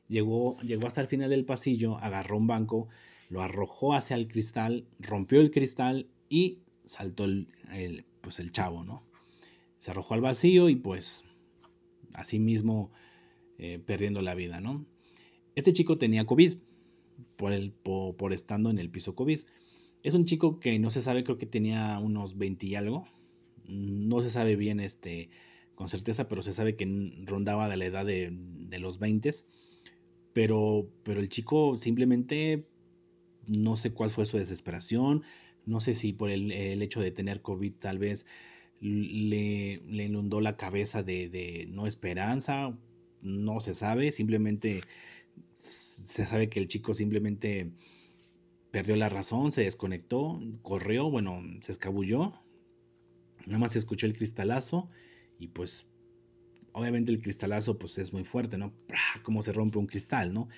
[0.07, 2.87] Llegó, llegó hasta el final del pasillo, agarró un banco,
[3.29, 9.03] lo arrojó hacia el cristal, rompió el cristal y saltó el, pues el chavo, ¿no?
[9.77, 11.23] Se arrojó al vacío y pues
[12.13, 12.91] así mismo
[13.57, 14.85] eh, perdiendo la vida, ¿no?
[15.55, 16.57] Este chico tenía COVID
[17.35, 19.39] por, el, por, estando en el piso COVID.
[20.03, 23.07] Es un chico que no se sabe, creo que tenía unos 20 y algo.
[23.65, 25.29] No se sabe bien este,
[25.75, 29.31] con certeza, pero se sabe que rondaba de la edad de, de los 20.
[30.33, 32.65] Pero, pero el chico simplemente
[33.49, 35.23] no sé cuál fue su desesperación,
[35.65, 36.51] no sé si por el,
[36.81, 38.25] hecho de tener COVID tal vez
[38.79, 42.77] le, le inundó la cabeza de, no esperanza,
[43.21, 44.81] no se sabe, simplemente
[45.53, 47.71] se sabe que el chico simplemente
[48.71, 52.31] perdió la razón, se desconectó, corrió, bueno, se escabulló,
[53.45, 54.89] nada más se escuchó el cristalazo
[55.39, 55.87] y pues
[56.73, 58.73] obviamente el cristalazo pues es muy fuerte, ¿no?
[59.23, 60.49] Cómo se rompe un cristal, ¿no?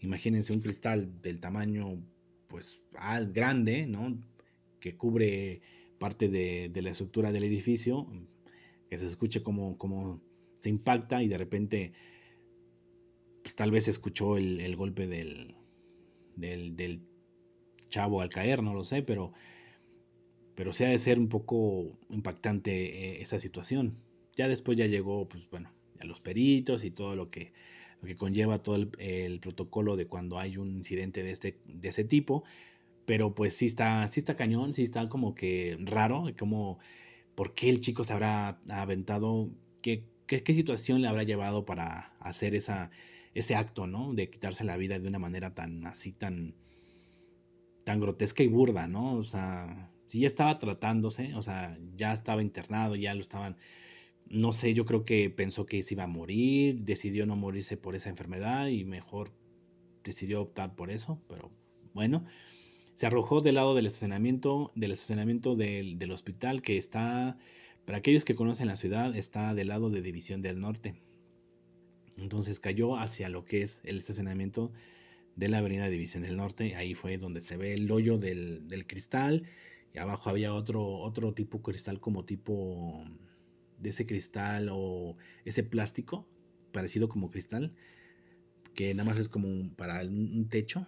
[0.00, 2.02] Imagínense un cristal del tamaño
[2.48, 2.80] pues
[3.32, 4.16] grande, ¿no?
[4.80, 5.60] Que cubre
[5.98, 8.06] parte de, la estructura del edificio,
[8.88, 10.22] que se escuche como, como
[10.58, 11.92] se impacta y de repente
[13.46, 15.54] pues tal vez escuchó el, golpe del,
[16.34, 17.00] del, del,
[17.88, 19.32] chavo al caer, no lo sé, pero,
[20.56, 23.98] pero sí ha de ser un poco impactante eh, esa situación.
[24.36, 27.52] Ya después ya llegó, pues bueno, a los peritos y todo lo que,
[28.02, 32.02] lo que conlleva todo el, protocolo de cuando hay un incidente de, este, de ese
[32.02, 32.42] tipo.
[33.04, 36.80] Pero pues sí está, sí está cañón, sí está como que raro, como
[37.36, 39.50] por qué el chico se habrá aventado,
[39.82, 42.90] qué, qué situación le habrá llevado para hacer esa,
[43.38, 44.14] ese acto, ¿no?
[44.14, 46.54] De quitarse la vida de una manera tan así, tan,
[47.84, 49.14] tan grotesca y burda, ¿no?
[49.14, 53.56] O sea, si ya estaba tratándose, o sea, ya estaba internado, ya lo estaban
[54.28, 57.94] no sé, yo creo que pensó que se iba a morir, decidió no morirse por
[57.94, 59.32] esa enfermedad y mejor
[60.04, 61.50] decidió optar por eso, pero
[61.94, 62.24] bueno,
[62.94, 67.38] se arrojó del lado del estacionamiento, del estacionamiento del, del hospital que está,
[67.84, 71.00] para aquellos que conocen la ciudad, está del lado de División del Norte.
[72.16, 74.72] Entonces cayó hacia lo que es el estacionamiento
[75.36, 78.86] de la avenida División del Norte, ahí fue donde se ve el hoyo del, del
[78.86, 79.44] cristal,
[79.92, 83.04] y abajo había otro, otro tipo cristal como tipo
[83.78, 86.26] de ese cristal o ese plástico
[86.72, 87.74] parecido como cristal
[88.76, 90.86] que nada más es como para un techo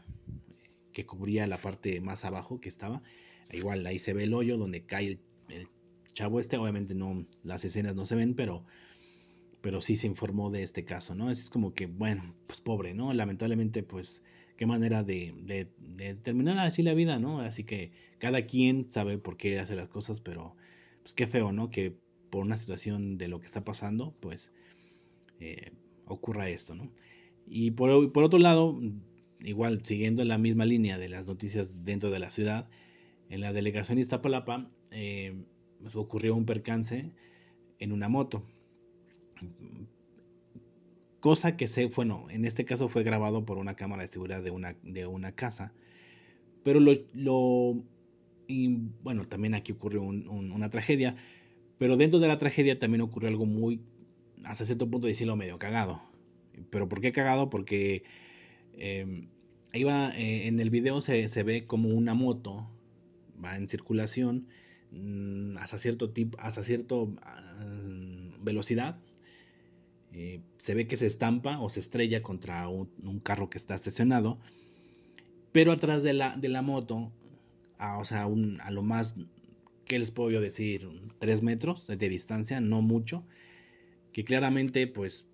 [0.92, 3.02] que cubría la parte más abajo que estaba.
[3.50, 5.68] Igual ahí se ve el hoyo donde cae el,
[6.12, 8.64] chavo este obviamente no las escenas no se ven pero
[9.60, 13.12] pero sí se informó de este caso no es como que bueno pues pobre no
[13.12, 14.22] lamentablemente pues
[14.56, 19.18] qué manera de, de, de terminar así la vida no así que cada quien sabe
[19.18, 20.54] por qué hace las cosas pero
[21.02, 21.96] pues qué feo no que
[22.30, 24.52] por una situación de lo que está pasando, pues
[25.40, 25.72] eh,
[26.06, 26.90] ocurra esto, ¿no?
[27.46, 28.78] Y por, otro lado,
[29.40, 32.68] igual siguiendo la misma línea de las noticias dentro de la ciudad,
[33.30, 35.34] en la delegación Iztapalapa eh,
[35.80, 37.10] pues, ocurrió un percance
[37.78, 38.42] en una moto.
[41.20, 44.50] Cosa que se, bueno, en este caso fue grabado por una cámara de seguridad de
[44.50, 45.72] una, de una casa.
[46.62, 47.82] Pero lo, lo
[48.48, 48.68] y
[49.02, 51.16] bueno, también aquí ocurrió una tragedia.
[51.78, 53.80] Pero dentro de la tragedia también ocurrió algo muy,
[54.44, 56.02] hasta cierto punto decirlo, medio cagado.
[56.70, 57.50] ¿Pero por qué cagado?
[57.50, 58.02] Porque
[58.72, 59.28] eh,
[59.72, 62.68] en el video se, se, ve como una moto
[63.42, 64.48] va en circulación
[64.90, 67.64] mm, hasta cierto tipo, hasta cierto ah,
[68.40, 68.98] velocidad.
[70.12, 74.38] Eh, se ve que se estampa o se estrella contra un, carro que está estacionado.
[75.52, 77.12] Pero atrás de la, de la moto,
[77.78, 79.14] o sea, a lo más
[79.88, 80.88] ¿qué les puedo yo decir?
[81.18, 83.24] Tres metros de distancia, no mucho,
[84.12, 85.24] que claramente pues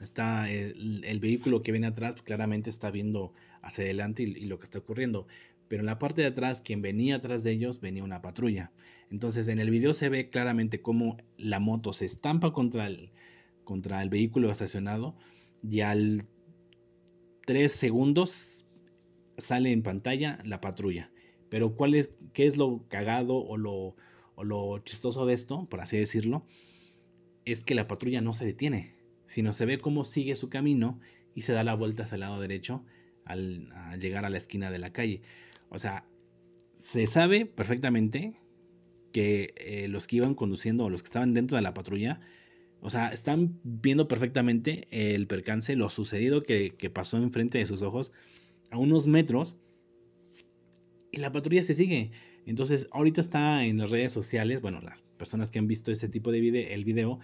[0.00, 4.78] está el, vehículo que viene atrás claramente está viendo hacia adelante y, lo que está
[4.78, 5.26] ocurriendo
[5.68, 8.70] pero en la parte de atrás quien venía atrás de ellos venía una patrulla
[9.10, 13.12] entonces en el video se ve claramente cómo la moto se estampa contra el
[13.64, 15.16] contra el vehículo estacionado
[15.62, 16.22] y al
[17.46, 18.66] tres segundos
[19.38, 21.10] sale en pantalla la patrulla
[21.54, 23.94] pero ¿cuál es, qué es lo cagado o lo,
[24.34, 26.44] o lo chistoso de esto, por así decirlo?
[27.44, 30.98] Es que la patrulla no se detiene, sino se ve cómo sigue su camino
[31.32, 32.84] y se da la vuelta hacia el lado derecho
[33.24, 33.68] al,
[34.00, 35.22] llegar a la esquina de la calle.
[35.68, 36.04] O sea,
[36.72, 38.34] se sabe perfectamente
[39.12, 42.20] que eh, los que iban conduciendo o los que estaban dentro de la patrulla,
[42.84, 47.80] o sea, están viendo perfectamente el percance, lo sucedido que, que pasó enfrente de sus
[47.80, 48.12] ojos
[48.70, 49.56] a unos metros
[51.10, 52.10] y la patrulla se sigue.
[52.44, 56.30] Entonces, ahorita está en las redes sociales, bueno, las personas que han visto ese tipo
[56.30, 57.20] de video, el video,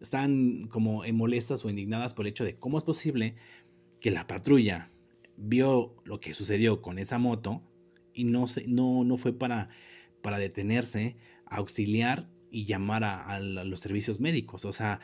[0.00, 3.36] están como molestas o indignadas por el hecho de cómo es posible
[4.00, 4.90] que la patrulla
[5.36, 7.62] vio lo que sucedió con esa moto
[8.12, 9.68] y no, se, no, no fue para,
[10.22, 14.64] para detenerse, auxiliar y llamar a, los servicios médicos.
[14.64, 15.00] O sea,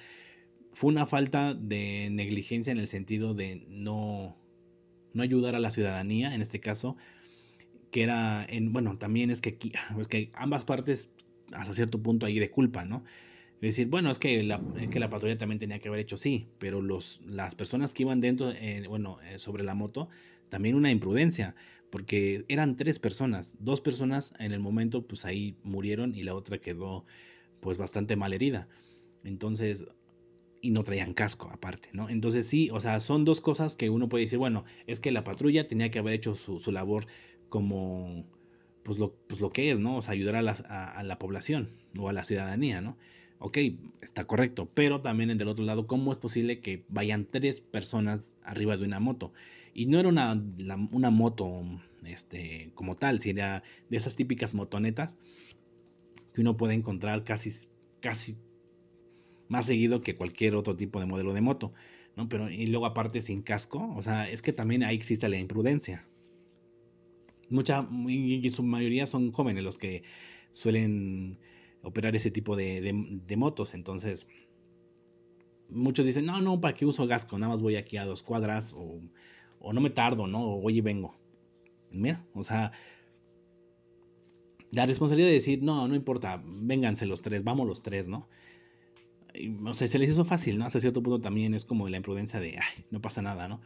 [0.73, 4.37] fue una falta de negligencia en el sentido de no,
[5.13, 6.97] no ayudar a la ciudadanía, en este caso,
[7.91, 9.73] que era en, bueno, también es que aquí,
[10.13, 11.11] es ambas partes
[11.53, 13.03] hasta cierto punto hay de culpa, ¿no?
[13.57, 16.47] Es decir, bueno, es que la, que la patrulla también tenía que haber hecho sí,
[16.59, 20.09] pero los, las personas que iban dentro, eh, bueno, eh, sobre la moto,
[20.49, 21.57] también una imprudencia,
[21.91, 26.59] porque eran tres personas, dos personas en el momento pues ahí murieron y la otra
[26.59, 27.05] quedó
[27.61, 28.69] pues bastante mal herida.
[29.25, 29.87] Entonces,
[30.63, 32.09] y no traían casco aparte, ¿no?
[32.09, 35.25] Entonces sí, o sea, son dos cosas que uno puede decir, bueno, es que la
[35.25, 37.07] patrulla tenía que haber hecho su, su labor
[37.49, 38.25] como
[38.83, 39.97] pues lo, pues lo que es, ¿no?
[39.97, 42.97] O sea, ayudar a la, a, la población o a la ciudadanía, ¿no?
[43.39, 43.59] Ok,
[44.03, 48.77] está correcto, pero también del otro lado, ¿cómo es posible que vayan tres personas arriba
[48.77, 49.33] de una moto?
[49.73, 50.43] Y no era una,
[50.93, 51.63] una moto
[52.05, 55.17] este, como tal, sino de esas típicas motonetas
[56.33, 57.69] que uno puede encontrar casi,
[58.01, 58.37] casi
[59.49, 61.73] más seguido que cualquier otro tipo de modelo de moto,
[62.17, 62.29] ¿no?
[62.29, 66.07] Pero y luego aparte sin casco, o sea, es que también ahí existe la imprudencia.
[67.49, 70.05] Mucha, y su mayoría son jóvenes los que
[70.53, 71.39] suelen
[71.83, 72.93] operar ese tipo de,
[73.37, 74.27] motos, entonces
[75.69, 77.39] muchos dicen, no, no, ¿para qué uso casco?
[77.39, 79.01] Nada más voy aquí a dos cuadras o,
[79.73, 80.55] no me tardo, ¿no?
[80.55, 81.17] O voy y vengo.
[81.91, 82.73] Mira, o sea,
[84.73, 88.29] la responsabilidad de decir, no, no importa, vénganse los tres, vamos los tres, ¿no?
[89.65, 90.67] o sea, se les hizo fácil, ¿no?
[90.67, 93.61] Hasta cierto punto también es como la imprudencia de, ay, no pasa nada, ¿no?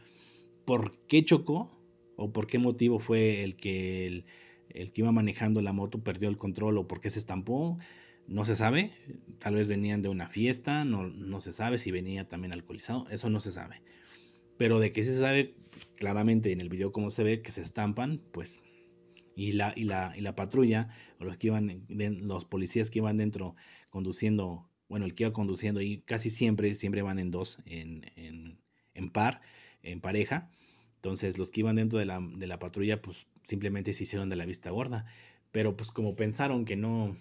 [0.65, 1.71] ¿Por qué chocó?
[2.17, 4.07] ¿O por qué motivo fue el que
[4.69, 7.77] el, que iba manejando la moto perdió el control o por qué se estampó?
[8.27, 8.91] No se sabe.
[9.39, 13.29] Tal vez venían de una fiesta, no, no se sabe si venía también alcoholizado, eso
[13.29, 13.81] no se sabe.
[14.57, 15.55] Pero de que se sabe
[15.97, 18.61] claramente en el video cómo se ve que se estampan, pues
[19.35, 23.17] y la, y la, y la patrulla o los que iban los policías que iban
[23.17, 23.55] dentro
[23.89, 28.59] conduciendo bueno, el que iba conduciendo y casi siempre, siempre van en dos, en, en,
[28.93, 29.41] en par,
[29.83, 30.51] en pareja.
[30.95, 34.35] Entonces los que iban dentro de la, de la patrulla, pues simplemente se hicieron de
[34.35, 35.05] la vista gorda.
[35.51, 37.17] Pero pues como pensaron que no,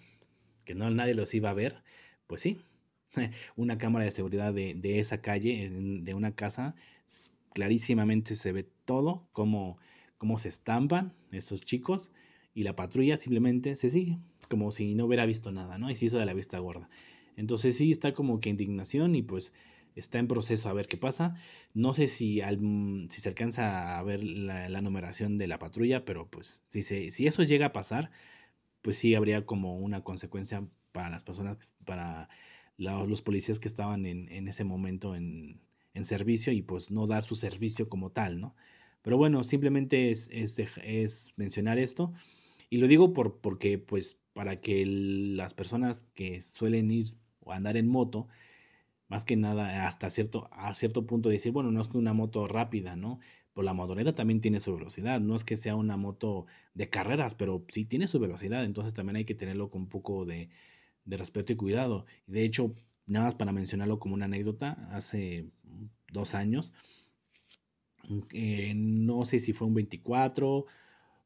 [0.64, 1.82] que no nadie los iba a ver,
[2.26, 2.60] pues sí,
[3.56, 6.74] una cámara de seguridad de, de esa calle, de una casa,
[7.52, 9.78] clarísimamente se ve todo, cómo,
[10.18, 12.10] cómo se estampan estos chicos
[12.54, 15.90] y la patrulla simplemente se sigue, como si no hubiera visto nada, ¿no?
[15.90, 16.88] Y se hizo de la vista gorda.
[17.36, 19.52] Entonces sí está como que indignación y pues
[19.96, 21.34] está en proceso a ver qué pasa.
[21.72, 22.58] No sé si, al,
[23.08, 27.26] si se alcanza a ver la, numeración de la patrulla, pero pues si, se, si
[27.26, 28.10] eso llega a pasar,
[28.82, 32.28] pues sí habría como una consecuencia para las personas, para
[32.76, 35.60] los policías que estaban en, en ese momento en,
[35.94, 38.54] en, servicio y pues no dar su servicio como tal, ¿no?
[39.04, 42.14] Pero bueno, simplemente es, es, mencionar esto.
[42.70, 47.08] Y lo digo por, porque pues para que las personas que suelen ir
[47.40, 48.28] o andar en moto,
[49.08, 52.48] más que nada hasta cierto, a cierto punto decir, bueno, no es que una moto
[52.48, 53.20] rápida, ¿no?
[53.52, 57.34] Pues la motoneta también tiene su velocidad, no es que sea una moto de carreras,
[57.34, 60.48] pero sí tiene su velocidad, entonces también hay que tenerlo con un poco de,
[61.04, 62.06] respeto y cuidado.
[62.26, 62.74] De hecho,
[63.06, 65.50] nada más para mencionarlo como una anécdota, hace
[66.10, 66.72] dos años,
[68.32, 70.66] eh, no sé si fue un 24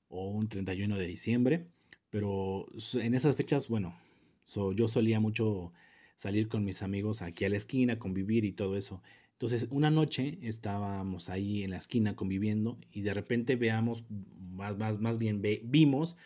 [0.08, 1.66] o un 31 de diciembre,
[2.10, 3.96] pero en esas fechas, bueno,
[4.74, 5.72] yo solía mucho
[6.14, 9.02] salir con mis amigos aquí a la esquina, convivir y todo eso.
[9.32, 14.04] Entonces, una noche estábamos ahí en la esquina conviviendo y de repente veamos,
[14.50, 16.16] más, más, más bien vimos,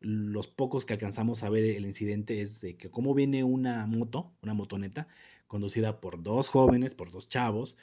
[0.00, 4.32] los pocos que alcanzamos a ver el incidente es de que como viene una moto,
[4.42, 5.08] una motoneta,
[5.48, 7.76] conducida por dos jóvenes, por dos chavos,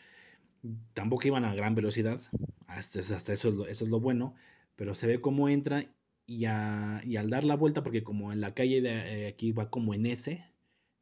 [0.93, 2.19] tampoco iban a gran velocidad,
[2.67, 4.35] hasta, eso, es lo, eso es lo bueno,
[4.75, 5.85] pero se ve cómo entra
[6.25, 9.93] y, y al dar la vuelta, porque como en la calle de aquí va como
[9.93, 10.43] en S,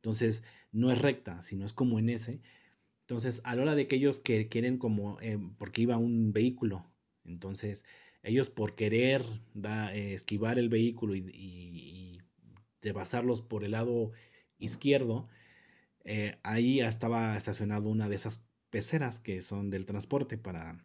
[0.01, 2.41] entonces, no es recta, sino es como en ese.
[3.01, 6.85] Entonces, a la hora de que ellos que quieren como, eh, porque iba un vehículo,
[7.25, 7.85] entonces
[8.23, 9.23] ellos por querer
[9.63, 12.21] eh, esquivar el vehículo y, y,
[13.47, 14.11] por el lado
[14.57, 15.29] izquierdo,
[16.05, 20.83] eh, ahí estaba estacionado una de esas peceras que son del transporte para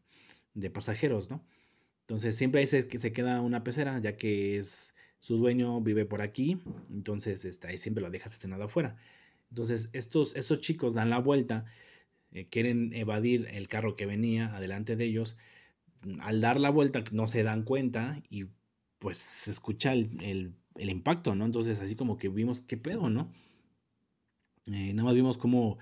[0.55, 1.43] de pasajeros, ¿no?
[2.03, 6.23] Entonces siempre ahí se, se queda una pecera, ya que es su dueño vive por
[6.23, 6.59] aquí,
[6.91, 8.97] entonces está, ahí siempre lo deja estacionado afuera.
[9.51, 11.65] Entonces estos, estos chicos dan la vuelta,
[12.33, 15.37] eh, quieren evadir el carro que venía adelante de ellos,
[16.21, 18.47] al dar la vuelta no se dan cuenta y
[18.99, 21.45] pues se escucha el, el, impacto, ¿no?
[21.45, 23.33] Entonces así como que vimos qué pedo, ¿no?
[24.67, 25.79] Eh, nada más vimos como,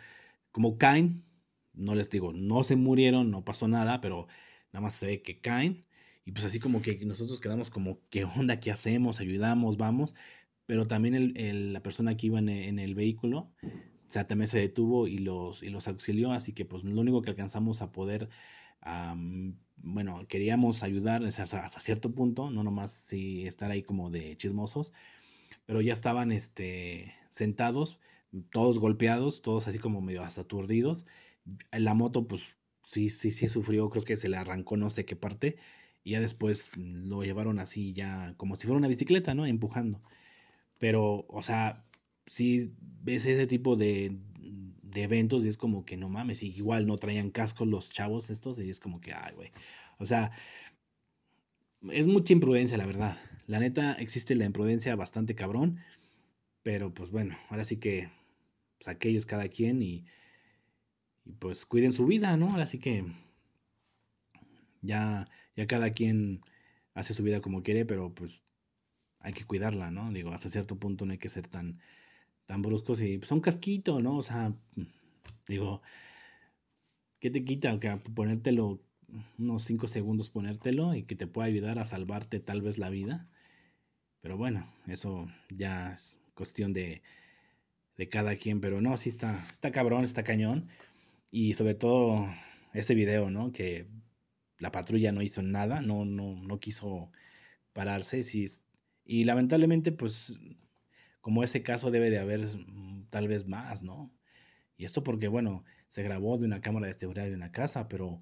[0.53, 1.25] como caen,
[1.74, 4.26] no les digo, no se murieron, no pasó nada, pero
[4.72, 5.84] nada más se ve que caen
[6.24, 8.60] y pues así como que nosotros quedamos como, ¿qué onda?
[8.60, 9.20] ¿Qué hacemos?
[9.20, 9.76] ¿Ayudamos?
[9.76, 10.14] ¿Vamos?
[10.66, 15.06] Pero también el, la persona que iba en, el vehículo, o sea, también se detuvo
[15.06, 18.31] y los, y los auxilió, así que pues lo único que alcanzamos a poder,
[19.77, 24.94] bueno, queríamos ayudar hasta, cierto punto, no nomás si estar ahí como de chismosos,
[25.66, 27.98] pero ya estaban este, sentados,
[28.50, 31.04] todos golpeados, todos así como medio hasta aturdidos.
[31.73, 35.17] La moto pues sí, sí, sí sufrió, creo que se le arrancó no sé qué
[35.17, 35.57] parte,
[36.03, 39.47] y ya después lo llevaron así ya como si fuera una bicicleta, ¿no?
[39.47, 40.03] Empujando.
[40.79, 41.85] Pero, o sea,
[42.27, 42.73] si
[43.03, 44.17] ves ese tipo de,
[44.83, 48.31] de eventos y es como que no mames, y igual no traían cascos los chavos
[48.31, 49.51] estos y es como que, ay, güey.
[49.99, 50.33] O sea,
[51.90, 53.17] es mucha imprudencia, la verdad.
[53.47, 55.79] La neta, existe la imprudencia bastante cabrón,
[56.63, 58.11] pero pues bueno, ahora sí que
[58.79, 60.05] pues aquellos cada quien y,
[61.25, 62.56] y pues cuiden su vida, ¿no?
[62.56, 63.04] Así que
[64.83, 66.40] ya, ya cada quien
[66.94, 68.42] hace su vida como quiere, pero pues
[69.20, 70.12] hay que cuidarla, ¿no?
[70.12, 71.81] Digo, hasta cierto punto no hay que ser tan,
[72.46, 74.16] tan bruscos y pues un casquito, ¿no?
[74.18, 74.54] O sea,
[75.48, 75.83] digo,
[77.20, 77.79] ¿qué te quita?
[77.81, 78.81] Que ponértelo
[79.38, 83.29] unos 5 segundos ponértelo y que te pueda ayudar a salvarte tal vez la vida.
[84.20, 87.02] Pero bueno, eso ya es cuestión de,
[87.96, 90.68] de cada quien, pero no, sí está, está cabrón, está cañón.
[91.37, 92.28] Y sobre todo
[92.74, 93.50] ese video, ¿no?
[93.50, 93.88] Que
[94.58, 97.10] la patrulla no hizo nada, no, no, no quiso
[97.72, 98.20] pararse.
[99.04, 100.38] Y lamentablemente, pues,
[101.20, 104.14] como ese caso debe de haber mm, tal vez más, ¿no?
[104.76, 108.20] Y esto porque, bueno, se grabó de una cámara de seguridad de una casa, pero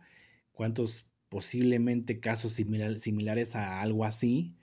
[0.53, 4.57] ¿cuántos posiblemente casos similares a algo así?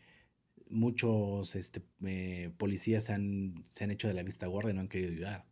[0.70, 4.82] Muchos este, eh, policías se han, se han hecho de la vista gorda y no
[4.82, 5.49] han querido ayudar.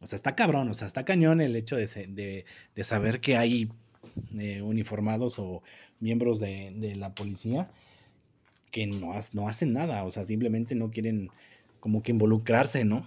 [0.00, 2.44] O sea, está cabrón, o sea, está cañón el hecho de, de,
[2.74, 3.70] de saber que hay
[4.38, 5.62] eh, uniformados o
[6.00, 7.70] miembros de, de, la policía
[8.70, 11.28] que no, no hacen nada, o sea, simplemente no quieren
[11.80, 13.06] como que involucrarse, ¿no?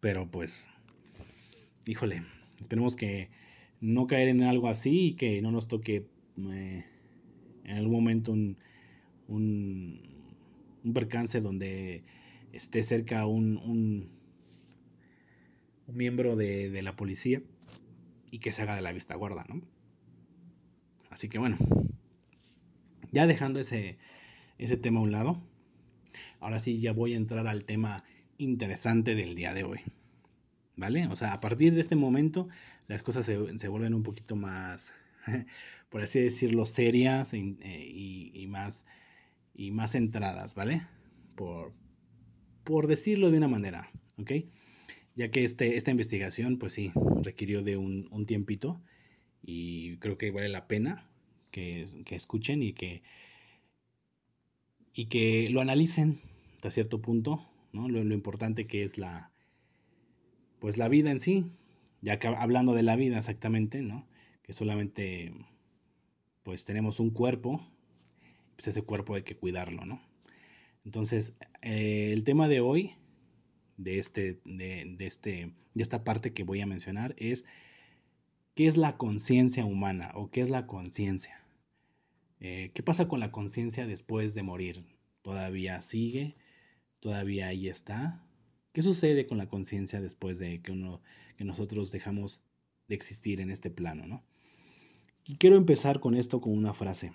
[0.00, 0.66] Pero pues,
[1.84, 2.22] híjole,
[2.60, 3.28] esperemos que
[3.80, 6.06] no caer en algo así y que no nos toque
[6.38, 6.84] eh,
[7.64, 8.56] en algún momento un,
[9.28, 10.00] un,
[10.84, 12.04] un, percance donde
[12.52, 14.15] esté cerca un, un,
[15.86, 17.42] un miembro de, de, la policía
[18.30, 19.62] y que se haga de la vista gorda, ¿no?
[21.10, 21.56] Así que bueno,
[23.12, 23.98] ya dejando ese,
[24.58, 25.42] ese tema a un lado,
[26.40, 28.04] ahora sí ya voy a entrar al tema
[28.38, 29.80] interesante del día de hoy.
[30.76, 31.06] ¿Vale?
[31.06, 32.48] O sea, a partir de este momento
[32.86, 34.92] las cosas se, se vuelven un poquito más,
[35.88, 38.84] por así decirlo, serias e, y, y, más,
[39.54, 40.82] y más centradas, ¿vale?
[41.34, 41.72] Por,
[42.62, 44.32] por decirlo de una manera, ¿ok?
[45.16, 46.92] Ya que este, esta investigación, pues sí,
[47.22, 48.80] requirió de un, un tiempito
[49.42, 51.10] y creo que vale la pena
[51.50, 53.02] que, que escuchen y que,
[54.92, 56.20] y que lo analicen
[56.56, 57.88] hasta cierto punto, ¿no?
[57.88, 59.32] Lo, lo importante que es la,
[60.60, 61.50] pues la vida en sí,
[62.02, 64.06] ya que hablando de la vida exactamente, ¿no?
[64.42, 65.32] Que solamente
[66.42, 67.66] pues tenemos un cuerpo,
[68.54, 70.00] pues ese cuerpo hay que cuidarlo, ¿no?
[70.84, 72.94] Entonces, eh, el tema de hoy,
[73.76, 77.44] de, este, de, de, este, de esta parte que voy a mencionar, es
[78.54, 81.42] qué es la conciencia humana o qué es la conciencia.
[82.40, 84.84] Eh, ¿Qué pasa con la conciencia después de morir?
[85.22, 86.36] ¿Todavía sigue?
[87.00, 88.22] ¿Todavía ahí está?
[88.72, 91.00] ¿Qué sucede con la conciencia después de que, uno,
[91.36, 92.42] que nosotros dejamos
[92.88, 94.06] de existir en este plano?
[94.06, 94.22] ¿no?
[95.24, 97.12] Y quiero empezar con esto con una frase.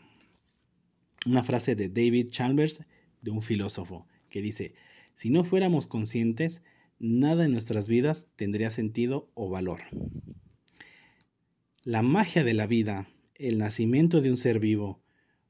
[1.25, 2.83] Una frase de David Chalmers,
[3.21, 4.73] de un filósofo, que dice,
[5.15, 6.63] si no fuéramos conscientes,
[6.99, 9.81] nada en nuestras vidas tendría sentido o valor.
[11.83, 15.01] La magia de la vida, el nacimiento de un ser vivo,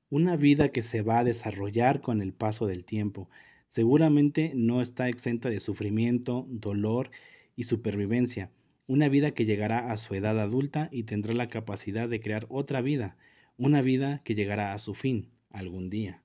[0.09, 3.29] una vida que se va a desarrollar con el paso del tiempo,
[3.67, 7.11] seguramente no está exenta de sufrimiento, dolor
[7.55, 8.51] y supervivencia,
[8.87, 12.81] una vida que llegará a su edad adulta y tendrá la capacidad de crear otra
[12.81, 13.17] vida,
[13.57, 16.23] una vida que llegará a su fin algún día.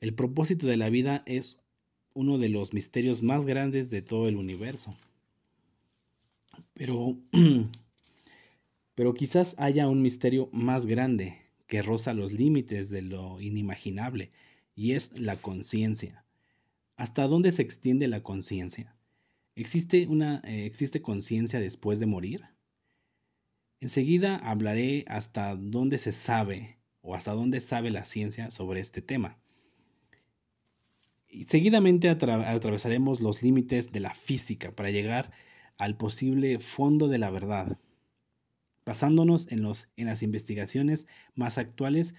[0.00, 1.58] El propósito de la vida es
[2.16, 4.96] uno de los misterios más grandes de todo el universo.
[6.72, 7.18] Pero,
[8.94, 14.30] pero quizás haya un misterio más grande que roza los límites de lo inimaginable,
[14.74, 16.24] y es la conciencia.
[16.96, 18.96] ¿Hasta dónde se extiende la conciencia?
[19.54, 22.44] ¿Existe, eh, ¿existe conciencia después de morir?
[23.80, 29.38] Enseguida hablaré hasta dónde se sabe o hasta dónde sabe la ciencia sobre este tema.
[31.44, 35.32] Seguidamente atra atravesaremos los límites de la física para llegar
[35.78, 37.78] al posible fondo de la verdad,
[38.84, 42.14] basándonos en, las investigaciones más actuales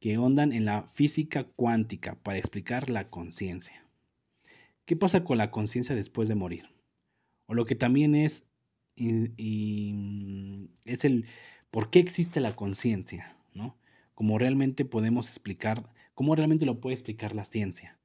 [0.00, 3.84] que ondan en la física cuántica para explicar la conciencia.
[4.84, 6.70] ¿Qué pasa con la conciencia después de morir?
[7.46, 8.46] O lo que también es,
[8.96, 9.34] es
[11.04, 11.26] el
[11.70, 13.76] por qué existe la conciencia, ¿no?
[14.38, 17.98] Realmente podemos explicar, cómo realmente lo puede explicar la ciencia.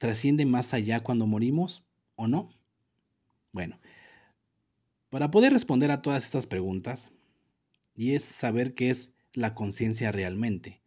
[0.00, 1.84] ¿Trasciende más allá cuando morimos
[2.16, 2.54] o no?
[3.52, 3.78] Bueno,
[5.10, 7.10] para poder responder a todas estas preguntas,
[7.94, 10.80] y es saber qué es la conciencia realmente.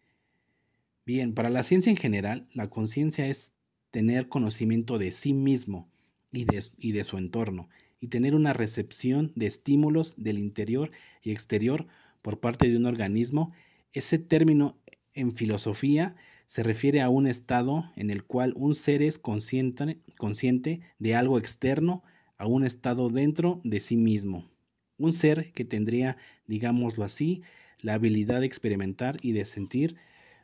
[1.05, 3.53] Bien, para la ciencia en general, la conciencia es
[3.91, 5.87] tener conocimiento de sí mismo
[6.31, 7.69] y de, y de, su entorno,
[8.01, 10.89] y tener una recepción de estímulos del interior
[11.21, 11.85] y exterior
[12.23, 13.53] por parte de un organismo.
[13.93, 14.75] Ese término
[15.13, 20.81] en filosofía se refiere a un estado en el cual un ser es consciente, consciente
[20.99, 22.03] de algo externo
[22.37, 24.49] a un estado dentro de sí mismo.
[24.97, 26.17] Un ser que tendría,
[26.47, 27.41] digámoslo así,
[27.81, 29.97] la habilidad de experimentar y de sentir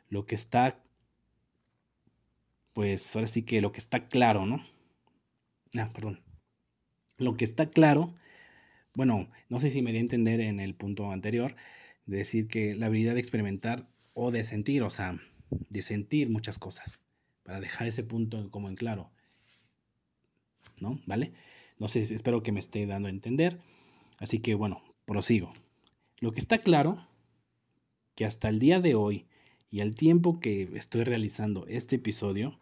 [0.08, 0.82] lo que está,
[2.72, 4.64] pues ahora sí que lo que está claro, ¿no?
[5.78, 6.20] Ah, perdón.
[7.16, 8.14] Lo que está claro,
[8.94, 11.54] bueno, no sé si me di a entender en el punto anterior,
[12.06, 15.18] de decir que la habilidad de experimentar o de sentir, o sea,
[15.50, 17.00] de sentir muchas cosas,
[17.42, 19.10] para dejar ese punto como en claro.
[20.78, 21.00] ¿No?
[21.06, 21.32] ¿Vale?
[21.78, 23.60] No sé, espero que me esté dando a entender.
[24.18, 25.52] Así que bueno, prosigo.
[26.18, 27.06] Lo que está claro,
[28.14, 29.26] que hasta el día de hoy
[29.70, 32.58] y al tiempo que estoy realizando este episodio,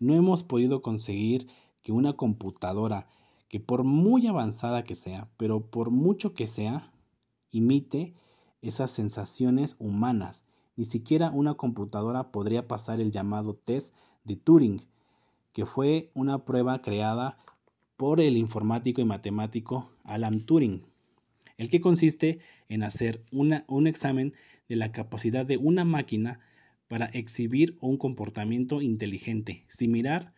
[0.00, 1.48] no hemos podido conseguir
[1.82, 3.08] que una computadora,
[3.48, 6.92] que por muy avanzada que sea, pero por mucho que sea,
[7.50, 8.14] imite
[8.62, 10.44] esas sensaciones humanas.
[10.78, 14.80] Ni siquiera una computadora podría pasar el llamado test de Turing,
[15.52, 17.36] que fue una prueba creada
[17.96, 20.84] por el informático y matemático Alan Turing,
[21.56, 24.34] el que consiste en hacer un examen
[24.68, 26.38] de la capacidad de una máquina
[26.86, 30.32] para exhibir un comportamiento inteligente, similar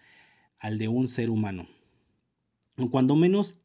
[0.59, 1.67] al de un ser humano,
[2.91, 3.57] cuando menos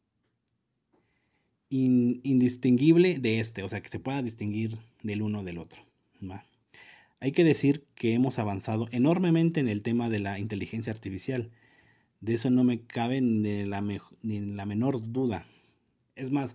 [1.70, 5.80] indistinguible de este, o sea, que se pueda distinguir del uno del otro.
[7.26, 11.50] Hay que decir que hemos avanzado enormemente en el tema de la inteligencia artificial.
[12.20, 13.80] De eso no me cabe ni la,
[14.64, 15.44] menor duda.
[16.14, 16.54] Es más,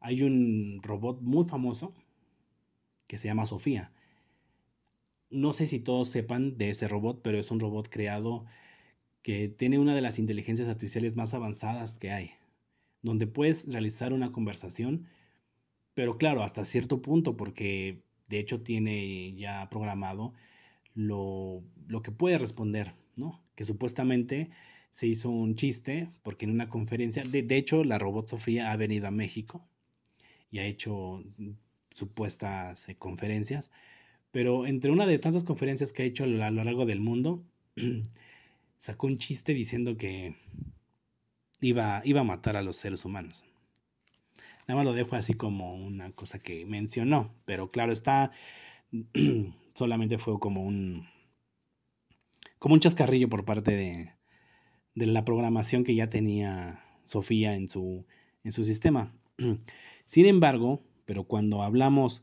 [0.00, 1.94] hay un robot muy famoso
[3.06, 3.90] que se llama Sofía.
[5.30, 8.44] No sé si todos sepan de ese robot, pero es un robot creado
[9.22, 12.32] que tiene una de las inteligencias artificiales más avanzadas que hay,
[13.00, 15.06] donde puedes realizar una conversación,
[15.94, 18.02] pero claro, hasta cierto punto, porque
[18.32, 20.32] de hecho tiene ya programado
[20.94, 23.42] lo, lo que puede responder, ¿no?
[23.54, 24.50] Que supuestamente
[24.90, 28.76] se hizo un chiste, porque en una conferencia, de, de hecho la robot Sofía ha
[28.76, 29.62] venido a México
[30.50, 31.22] y ha hecho
[31.90, 33.70] supuestas eh, conferencias,
[34.30, 37.44] pero entre una de tantas conferencias que ha hecho a lo largo del mundo,
[38.78, 40.34] sacó un chiste diciendo que
[41.60, 43.44] iba, iba a matar a los seres humanos.
[44.66, 48.30] Nada más lo dejo así como una cosa que mencionó, pero claro está,
[49.74, 51.06] solamente fue como un,
[52.58, 54.12] como un chascarrillo por parte de,
[54.94, 58.06] de la programación que ya tenía Sofía en su,
[58.44, 59.12] en su sistema.
[60.04, 62.22] Sin embargo, pero cuando hablamos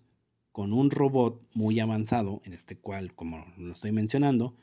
[0.51, 4.55] con un robot muy avanzado, en este cual, como lo estoy mencionando,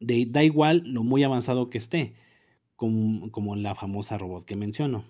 [0.00, 2.14] da igual lo muy avanzado que esté,
[2.76, 5.04] como, como la famosa robot que menciono.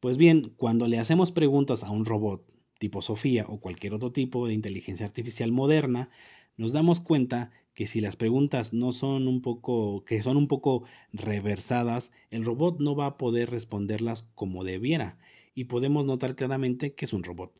[0.00, 2.44] Pues bien, cuando le hacemos preguntas a un robot
[2.78, 6.08] tipo Sofía o cualquier otro tipo de inteligencia artificial moderna,
[6.56, 10.84] nos damos cuenta que si las preguntas no son un poco que son un poco
[11.12, 15.18] reversadas, el robot no va a poder responderlas como debiera
[15.54, 17.52] y podemos notar claramente que es un robot.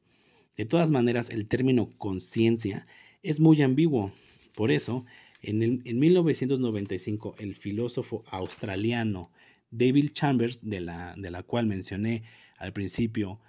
[0.56, 2.86] De todas maneras, el término conciencia
[3.22, 4.12] es muy ambiguo.
[4.54, 5.04] Por eso,
[5.42, 9.30] en, 1995, el filósofo australiano
[9.70, 12.22] David Chambers, de la, de la cual mencioné
[12.58, 13.40] al principio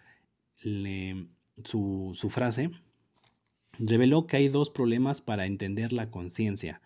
[1.63, 2.71] su, su frase,
[3.77, 6.81] reveló que hay dos problemas para entender la conciencia,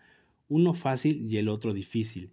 [0.48, 2.30] uno fácil y el otro difícil.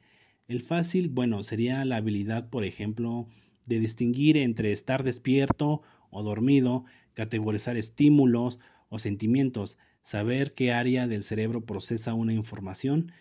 [0.47, 3.27] El fácil, bueno, sería la habilidad, por ejemplo,
[3.65, 11.23] de distinguir entre estar despierto o dormido, categorizar estímulos o sentimientos, saber qué área del
[11.23, 13.11] cerebro procesa una información,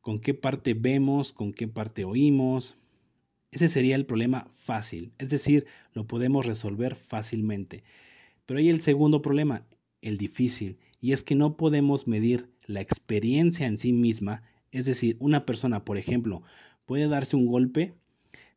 [0.00, 2.76] con qué parte vemos, con qué parte oímos.
[3.52, 7.84] Ese sería el problema fácil, es decir, lo podemos resolver fácilmente.
[8.46, 9.66] Pero hay el segundo problema,
[10.00, 15.16] el difícil, y es que no podemos medir la experiencia en sí misma, es decir,
[15.20, 16.42] una persona, por ejemplo,
[16.86, 17.92] puede darse un golpe,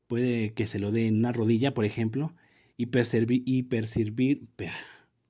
[0.08, 2.34] puede que se lo dé en una rodilla, por ejemplo,
[2.78, 4.48] y percibir,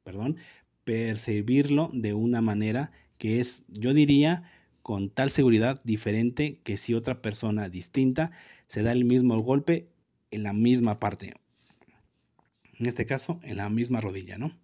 [0.04, 0.38] perdón,
[0.84, 4.44] percibirlo de una manera que es, yo diría,
[4.86, 8.30] con tal seguridad diferente que si otra persona distinta
[8.68, 9.90] se da el mismo golpe
[10.30, 11.34] en la misma parte.
[12.78, 14.56] En este caso, en la misma rodilla, ¿no?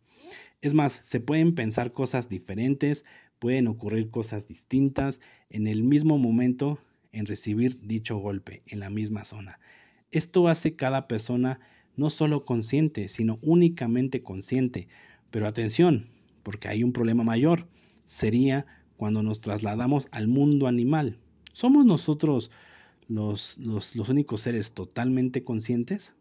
[0.62, 3.04] Es más, se pueden pensar cosas diferentes,
[3.40, 6.78] pueden ocurrir cosas distintas en el mismo momento
[7.12, 9.60] en recibir dicho golpe en la misma zona.
[10.12, 11.60] Esto hace cada persona
[11.96, 14.88] no solo consciente, sino únicamente consciente,
[15.32, 16.10] pero atención,
[16.44, 17.68] porque hay un problema mayor.
[18.06, 18.68] Sería
[19.02, 21.18] cuando nos trasladamos al mundo animal.
[21.54, 22.52] ¿Somos nosotros
[23.08, 23.58] los,
[24.08, 26.14] únicos seres totalmente conscientes?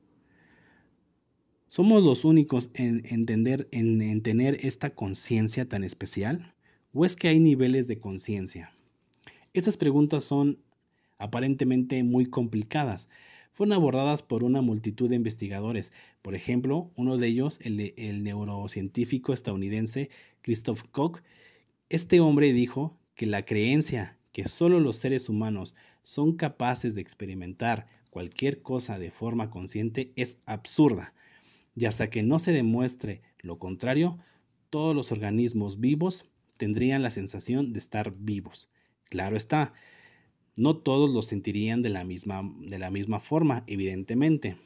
[1.68, 6.54] ¿Somos los únicos en, entender, en, en tener esta conciencia tan especial?
[6.94, 8.72] ¿O es que hay niveles de conciencia?
[9.52, 10.56] Estas preguntas son
[11.18, 13.10] aparentemente muy complicadas,
[13.52, 15.92] fueron abordadas por una multitud de investigadores.
[16.22, 20.08] Por ejemplo, uno de ellos, el, el neurocientífico estadounidense
[20.40, 21.20] Christoph Koch,
[21.90, 25.74] este hombre dijo que la creencia que solo los seres humanos
[26.04, 31.12] son capaces de experimentar cualquier cosa de forma consciente es absurda,
[31.74, 34.18] y hasta que no se demuestre lo contrario,
[34.70, 36.26] todos los organismos vivos
[36.58, 38.68] tendrían la sensación de estar vivos.
[39.06, 39.72] Claro está,
[40.56, 44.56] no todos lo sentirían de la misma, de la misma forma, evidentemente.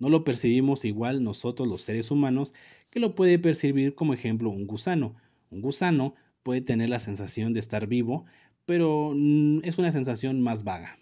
[0.00, 2.54] No lo percibimos igual nosotros los seres humanos
[2.90, 5.14] que lo puede percibir como ejemplo un gusano.
[5.50, 8.24] Un gusano puede tener la sensación de estar vivo,
[8.66, 10.98] pero mm, es una sensación más vaga.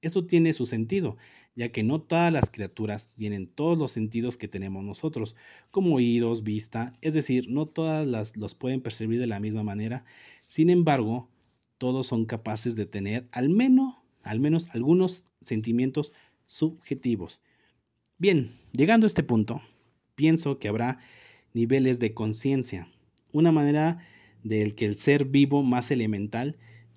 [0.00, 1.16] Esto tiene su sentido,
[1.54, 5.36] ya que no todas las criaturas tienen todos los sentidos que tenemos nosotros,
[5.70, 10.04] como oídos, vista, es decir, no todas las los pueden percibir de la misma manera.
[10.46, 11.28] Sin embargo,
[11.78, 16.12] todos son capaces de tener al menos, al menos algunos sentimientos
[16.46, 17.42] subjetivos.
[18.18, 19.62] Bien, llegando a este punto,
[20.14, 20.98] pienso que habrá
[21.54, 22.88] niveles de conciencia,
[23.32, 23.98] una manera
[24.42, 26.56] del que el ser vivo más elemental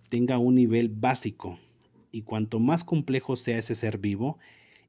[0.09, 1.59] tenga un nivel básico,
[2.11, 4.37] y cuanto más complejo sea ese ser vivo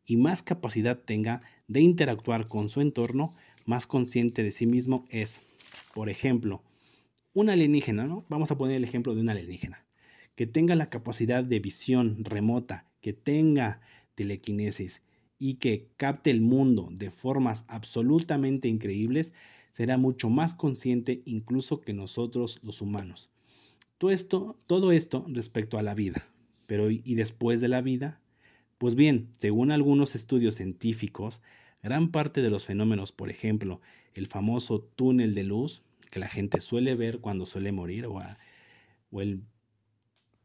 [0.04, 3.34] y más capacidad tenga de interactuar con su entorno,
[3.64, 5.42] más consciente de sí mismo es.
[5.92, 6.62] Por ejemplo,
[7.32, 8.24] un alienígena, ¿no?
[8.28, 9.84] Vamos a poner el ejemplo de un alienígena,
[10.36, 13.80] que tenga la capacidad de visión remota, que tenga
[14.14, 15.02] telequinesis
[15.38, 19.32] y que capte el mundo de formas absolutamente increíbles,
[19.76, 23.28] será mucho más consciente incluso que nosotros los humanos.
[23.98, 24.10] Todo
[24.90, 26.26] esto, respecto a la vida.
[26.66, 28.18] Pero ¿y después de la vida?
[28.78, 31.42] Pues bien, según algunos estudios científicos,
[31.82, 33.82] gran parte de los fenómenos, por ejemplo,
[34.14, 38.18] el famoso túnel de luz que la gente suele ver cuando suele morir, o,
[39.10, 39.42] o el...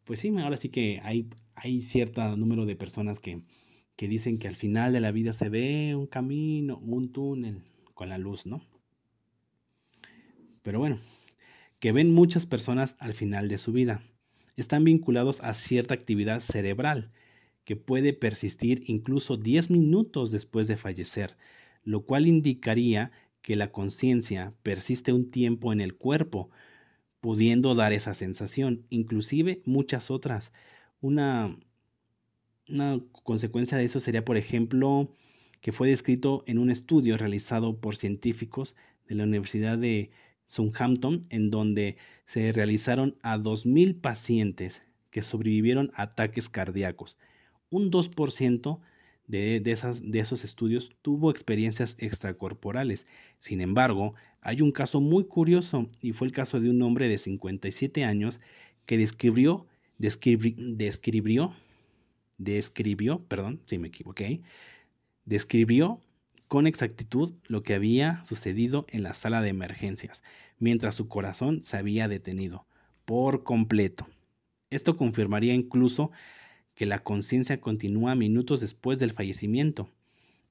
[0.03, 3.43] Pues sí, ahora sí que hay, hay cierto número de personas que,
[3.95, 7.63] que dicen que al final de la vida se ve un camino, un túnel
[7.93, 8.69] con la luz, ¿no?
[10.63, 10.99] Pero bueno,
[11.79, 14.03] que ven muchas personas al final de su vida
[14.57, 17.11] están vinculados a cierta actividad cerebral
[17.63, 21.37] que puede persistir incluso 10 minutos después de fallecer,
[21.83, 26.49] lo cual indicaría que la conciencia persiste un tiempo en el cuerpo,
[27.19, 30.53] pudiendo dar esa sensación, inclusive muchas otras.
[31.01, 31.57] Una,
[32.67, 35.11] una consecuencia de eso sería, por ejemplo,
[35.61, 38.75] que fue descrito en un estudio realizado por científicos
[39.07, 40.11] de la Universidad de
[40.51, 41.95] Southampton, en donde
[42.25, 47.17] se realizaron a 2.000 pacientes que sobrevivieron a ataques cardíacos.
[47.69, 48.79] Un 2%
[49.27, 53.07] de, de, esos estudios tuvo experiencias extracorporales.
[53.39, 57.17] Sin embargo, hay un caso muy curioso y fue el caso de un hombre de
[57.17, 58.41] 57 años
[58.85, 59.67] que describió,
[59.99, 61.55] describió,
[62.37, 64.41] describió, perdón, si me equivoqué,
[65.23, 66.01] describió
[66.51, 70.21] con exactitud lo que había sucedido en la sala de emergencias,
[70.59, 72.65] mientras su corazón se había detenido
[73.05, 74.05] por completo.
[74.69, 76.11] Esto confirmaría incluso
[76.75, 79.89] que la conciencia continúa minutos después del fallecimiento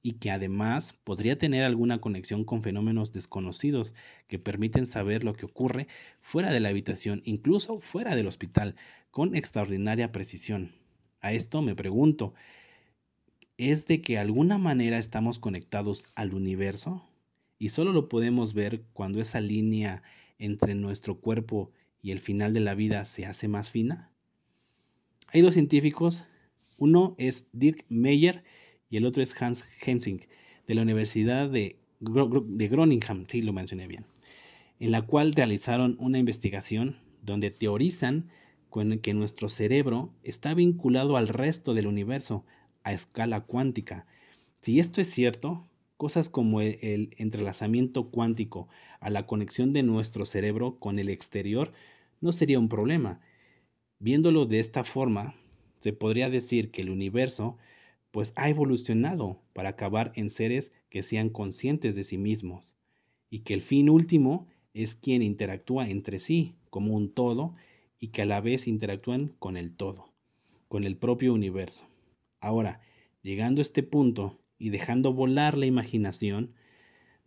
[0.01, 3.93] y que además podría tener alguna conexión con fenómenos desconocidos
[4.27, 5.85] que permiten saber lo que ocurre
[6.19, 8.75] fuera de la habitación, incluso fuera del hospital,
[9.11, 10.71] con extraordinaria precisión.
[11.19, 12.33] A esto me pregunto,
[13.69, 17.07] es de que de alguna manera estamos conectados al universo
[17.59, 20.01] y solo lo podemos ver cuando esa línea
[20.39, 24.11] entre nuestro cuerpo y el final de la vida se hace más fina?
[25.27, 26.25] Hay dos científicos,
[26.77, 28.43] uno es Dirk Meyer
[28.89, 30.25] y el otro es Hans Hensing,
[30.65, 31.77] de la Universidad de,
[33.27, 34.05] sí lo mencioné bien,
[34.79, 38.31] en la cual realizaron una investigación donde teorizan
[39.01, 42.45] que nuestro cerebro está vinculado al resto del universo,
[42.83, 44.05] a escala cuántica.
[44.61, 45.67] Si esto es cierto,
[45.97, 48.67] cosas como el, entrelazamiento cuántico
[48.99, 51.73] a la conexión de nuestro cerebro con el exterior
[52.21, 53.21] no sería un problema.
[53.99, 55.35] Viéndolo de esta forma,
[55.77, 57.57] se podría decir que el universo
[58.09, 62.75] pues ha evolucionado para acabar en seres que sean conscientes de sí mismos
[63.29, 67.53] y que el fin último es quien interactúa entre sí como un todo
[67.99, 70.11] y que a la vez interactúan con el todo,
[70.67, 71.90] con el propio universo.
[72.41, 72.81] Ahora,
[73.21, 76.53] llegando a este punto y dejando volar la imaginación,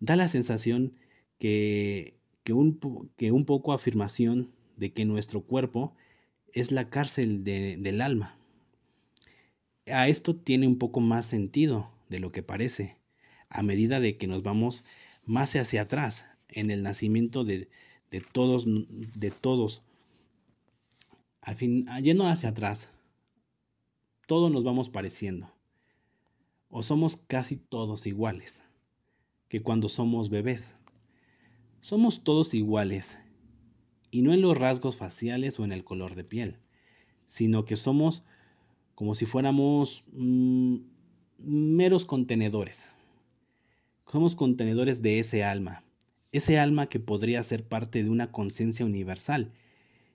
[0.00, 0.94] da la sensación
[1.38, 2.78] que, que, un,
[3.16, 5.94] que un poco afirmación de que nuestro cuerpo
[6.52, 8.36] es la cárcel del alma.
[9.86, 12.96] A esto tiene un poco más sentido de lo que parece,
[13.48, 14.84] a medida de que nos vamos
[15.26, 17.68] más hacia atrás en el nacimiento de,
[18.10, 19.82] de todos, de todos.
[21.40, 22.90] Al fin, yendo hacia atrás,
[24.26, 25.50] todos nos vamos pareciendo.
[26.68, 28.62] O somos casi todos iguales
[29.48, 30.74] que cuando somos bebés.
[31.80, 33.18] Somos todos iguales,
[34.10, 36.58] y no en los rasgos faciales o en el color de piel,
[37.26, 38.22] sino que somos
[38.94, 40.76] como si fuéramos mm,
[41.38, 42.92] meros contenedores.
[44.10, 45.84] Somos contenedores de ese alma,
[46.32, 49.52] ese alma que podría ser parte de una conciencia universal,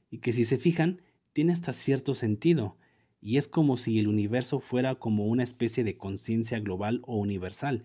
[0.09, 1.01] y que si se fijan,
[1.33, 2.77] tiene hasta cierto sentido,
[3.21, 7.83] y es como si el universo fuera como una especie de conciencia global o universal,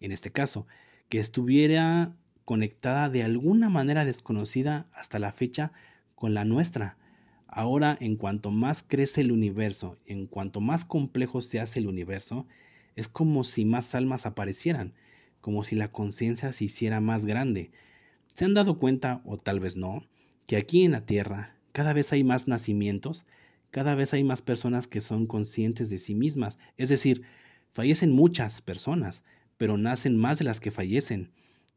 [0.00, 0.66] en este caso,
[1.08, 2.14] que estuviera
[2.44, 5.72] conectada de alguna manera desconocida hasta la fecha
[6.14, 6.96] con la nuestra.
[7.46, 12.46] Ahora, en cuanto más crece el universo, en cuanto más complejo se hace el universo,
[12.96, 14.92] es como si más almas aparecieran,
[15.40, 17.70] como si la conciencia se hiciera más grande.
[18.34, 20.04] ¿Se han dado cuenta, o tal vez no,
[20.46, 23.26] que aquí en la Tierra cada vez hay más nacimientos,
[23.74, 27.22] cada vez hay más personas que son conscientes de sí mismas, es decir,
[27.72, 29.24] fallecen muchas personas,
[29.58, 31.32] pero nacen más de las que fallecen.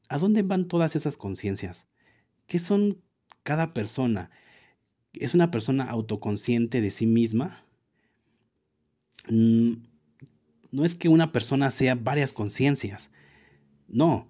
[0.07, 1.87] ¿A dónde van todas esas conciencias?
[2.45, 3.01] ¿Qué son
[3.41, 4.29] cada persona?
[5.11, 7.65] ¿Es una persona autoconsciente de sí misma?
[9.27, 9.77] Mm,
[10.69, 13.09] no es que una persona sea varias conciencias.
[13.87, 14.29] No,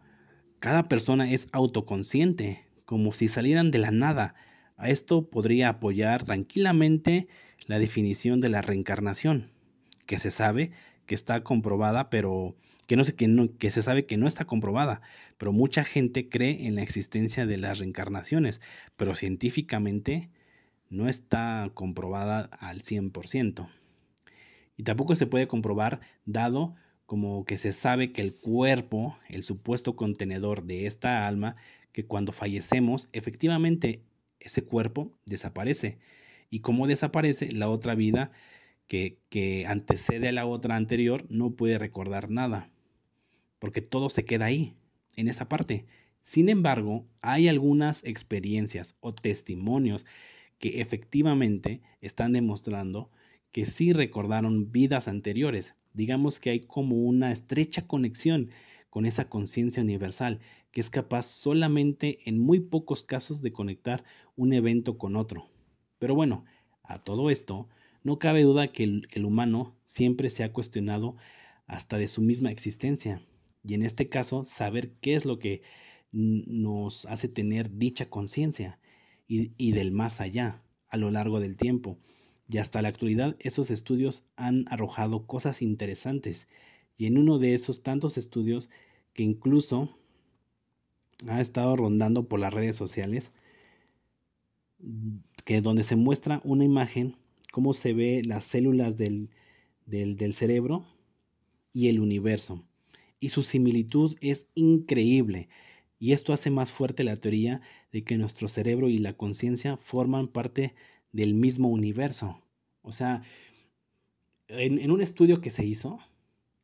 [0.59, 4.35] cada persona es autoconsciente, como si salieran de la nada.
[4.77, 7.27] A esto podría apoyar tranquilamente
[7.65, 9.51] la definición de la reencarnación,
[10.05, 10.71] que se sabe
[11.05, 12.55] que está comprobada, pero
[12.85, 15.01] que no sé que no, que se sabe que no está comprobada,
[15.37, 18.61] pero mucha gente cree en la existencia de las reencarnaciones,
[18.95, 20.29] pero científicamente
[20.89, 23.69] no está comprobada al 100%.
[24.77, 29.95] Y tampoco se puede comprobar dado como que se sabe que el cuerpo, el supuesto
[29.95, 31.55] contenedor de esta alma,
[31.93, 34.03] que cuando fallecemos, efectivamente
[34.39, 35.97] ese cuerpo desaparece.
[36.49, 38.31] Y como desaparece, la otra vida
[38.87, 42.69] que, antecede a la otra anterior no puede recordar nada,
[43.59, 44.75] porque todo se queda ahí,
[45.15, 45.85] en esa parte.
[46.21, 50.05] Sin embargo, hay algunas experiencias o testimonios
[50.59, 53.11] que efectivamente están demostrando
[53.51, 55.75] que sí recordaron vidas anteriores.
[55.93, 58.49] Digamos que hay como una estrecha conexión
[58.89, 60.39] con esa conciencia universal
[60.71, 64.03] que es capaz solamente en muy pocos casos de conectar
[64.35, 65.49] un evento con otro.
[65.99, 66.45] Pero bueno,
[66.83, 67.67] a todo esto,
[68.03, 71.15] no cabe duda que el, humano siempre se ha cuestionado
[71.65, 73.21] hasta de su misma existencia,
[73.63, 75.61] y en este caso saber qué es lo que
[76.11, 78.79] nos hace tener dicha conciencia
[79.27, 81.97] y, y, del más allá a lo largo del tiempo.
[82.49, 86.47] Y hasta la actualidad esos estudios han arrojado cosas interesantes
[86.95, 88.69] y en uno de esos tantos estudios
[89.13, 89.97] que incluso
[91.27, 93.31] ha estado rondando por las redes sociales,
[95.45, 97.15] que donde se muestra una imagen
[97.51, 99.29] cómo se ve las células del,
[99.85, 100.85] del, cerebro
[101.73, 102.63] y el universo.
[103.19, 105.49] Y su similitud es increíble.
[105.99, 107.61] Y esto hace más fuerte la teoría
[107.91, 110.75] de que nuestro cerebro y la conciencia forman parte
[111.11, 112.43] del mismo universo.
[112.83, 113.23] O sea,
[114.47, 115.99] en, un estudio que se hizo,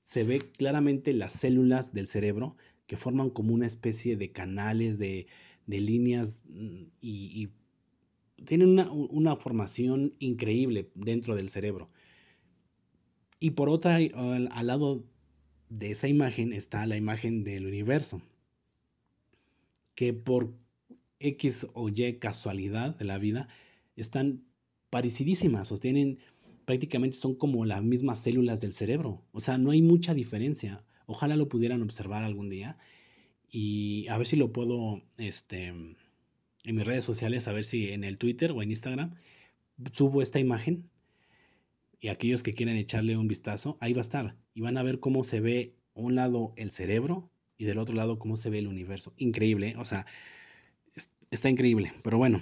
[0.03, 2.55] se ve claramente las células del cerebro
[2.85, 5.25] que forman como una especie de canales, de,
[5.65, 7.49] de líneas mm, y, y
[8.45, 11.89] tienen una, una, formación increíble dentro del cerebro.
[13.39, 15.03] Y por otra, al, al, lado
[15.69, 18.21] de esa imagen está la imagen del universo,
[19.95, 20.53] que por
[21.19, 23.47] X o Y casualidad de la vida
[23.95, 24.43] están
[24.89, 26.19] parecidísimas, o tienen
[26.65, 29.23] prácticamente son como las mismas células del cerebro.
[29.31, 30.83] O sea, no hay mucha diferencia.
[31.05, 32.77] Ojalá lo pudieran observar algún día
[33.49, 35.73] y a ver si lo puedo este,
[36.63, 39.15] en mis redes sociales, a ver si en el Twitter o en Instagram
[39.91, 40.89] subo esta imagen
[41.99, 44.99] y aquellos que quieran echarle un vistazo, ahí va a estar y van a ver
[44.99, 48.67] cómo se ve un lado el cerebro y del otro lado cómo se ve el
[48.67, 49.13] universo.
[49.17, 49.75] Increíble, ¿eh?
[49.77, 50.05] o sea,
[51.31, 52.41] está increíble, pero bueno.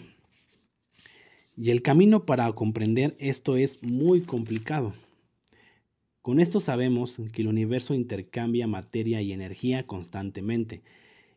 [1.55, 4.93] Y el camino para comprender esto es muy complicado.
[6.21, 10.81] Con esto sabemos que el universo intercambia materia y energía constantemente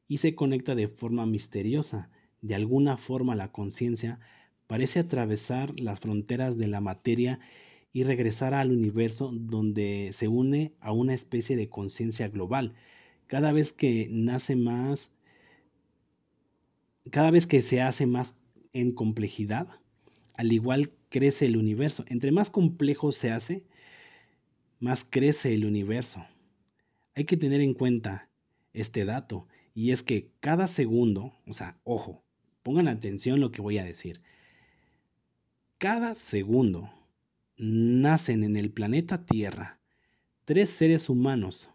[0.08, 2.10] y se conecta de forma misteriosa
[2.44, 4.20] de alguna forma la conciencia
[4.66, 7.40] parece atravesar las fronteras de la materia
[7.90, 12.74] y regresar al universo donde se une a una especie de conciencia global.
[13.28, 15.10] Cada vez que nace más,
[17.10, 18.36] cada vez que se hace más
[18.74, 19.68] en complejidad,
[20.34, 22.04] al igual crece el universo.
[22.08, 23.64] Entre más complejo se hace,
[24.80, 26.26] más crece el universo.
[27.14, 28.28] Hay que tener en cuenta
[28.74, 32.23] este dato y es que cada segundo, o sea, ojo,
[32.64, 34.20] Pongan atención lo que voy a decir.
[35.78, 36.90] Cada segundo
[37.56, 39.78] nacen en el planeta Tierra
[40.46, 41.70] tres seres humanos,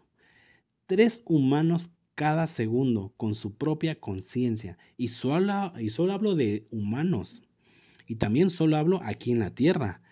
[0.86, 4.76] tres humanos cada segundo con su propia conciencia.
[4.96, 7.42] Y solo, y solo hablo de humanos.
[8.06, 10.02] Y también solo hablo aquí en la Tierra.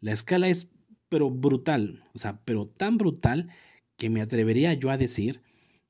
[0.00, 0.72] La escala es
[1.10, 3.50] pero brutal, o sea, pero tan brutal
[3.98, 5.42] que me atrevería yo a decir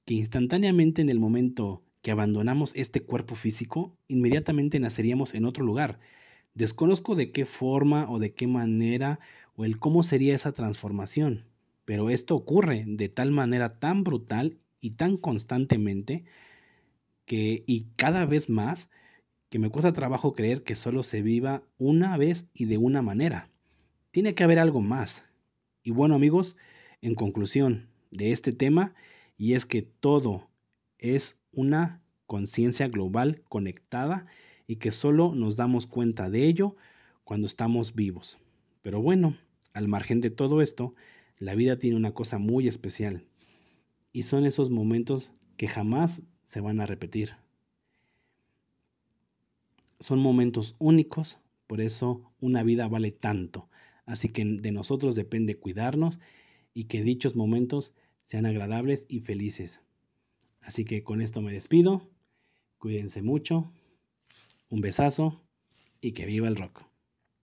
[0.04, 6.00] que instantáneamente en el momento que abandonamos este cuerpo físico, inmediatamente naceríamos en otro lugar.
[6.54, 9.20] Desconozco de qué forma o de qué manera
[9.54, 11.46] o el cómo sería esa transformación,
[11.84, 16.24] pero esto ocurre de tal manera tan brutal y tan constantemente
[17.24, 18.90] que y cada vez más
[19.48, 23.50] que me cuesta trabajo creer que solo se viva una vez y de una manera.
[24.10, 25.24] Tiene que haber algo más.
[25.82, 26.56] Y bueno amigos,
[27.00, 28.94] en conclusión de este tema,
[29.36, 30.48] y es que todo
[31.02, 34.26] es una conciencia global conectada
[34.66, 36.76] y que solo nos damos cuenta de ello
[37.24, 38.38] cuando estamos vivos.
[38.82, 39.36] Pero bueno,
[39.74, 40.94] al margen de todo esto,
[41.38, 43.24] la vida tiene una cosa muy especial
[44.12, 47.36] y son esos momentos que jamás se van a repetir.
[50.00, 53.68] Son momentos únicos, por eso una vida vale tanto.
[54.06, 56.20] Así que de nosotros depende cuidarnos
[56.74, 57.92] y que dichos momentos
[58.24, 59.82] sean agradables y felices.
[60.62, 62.10] Así que con esto me despido.
[62.78, 63.72] Cuídense mucho.
[64.68, 65.42] Un besazo
[66.00, 66.91] y que viva el rock.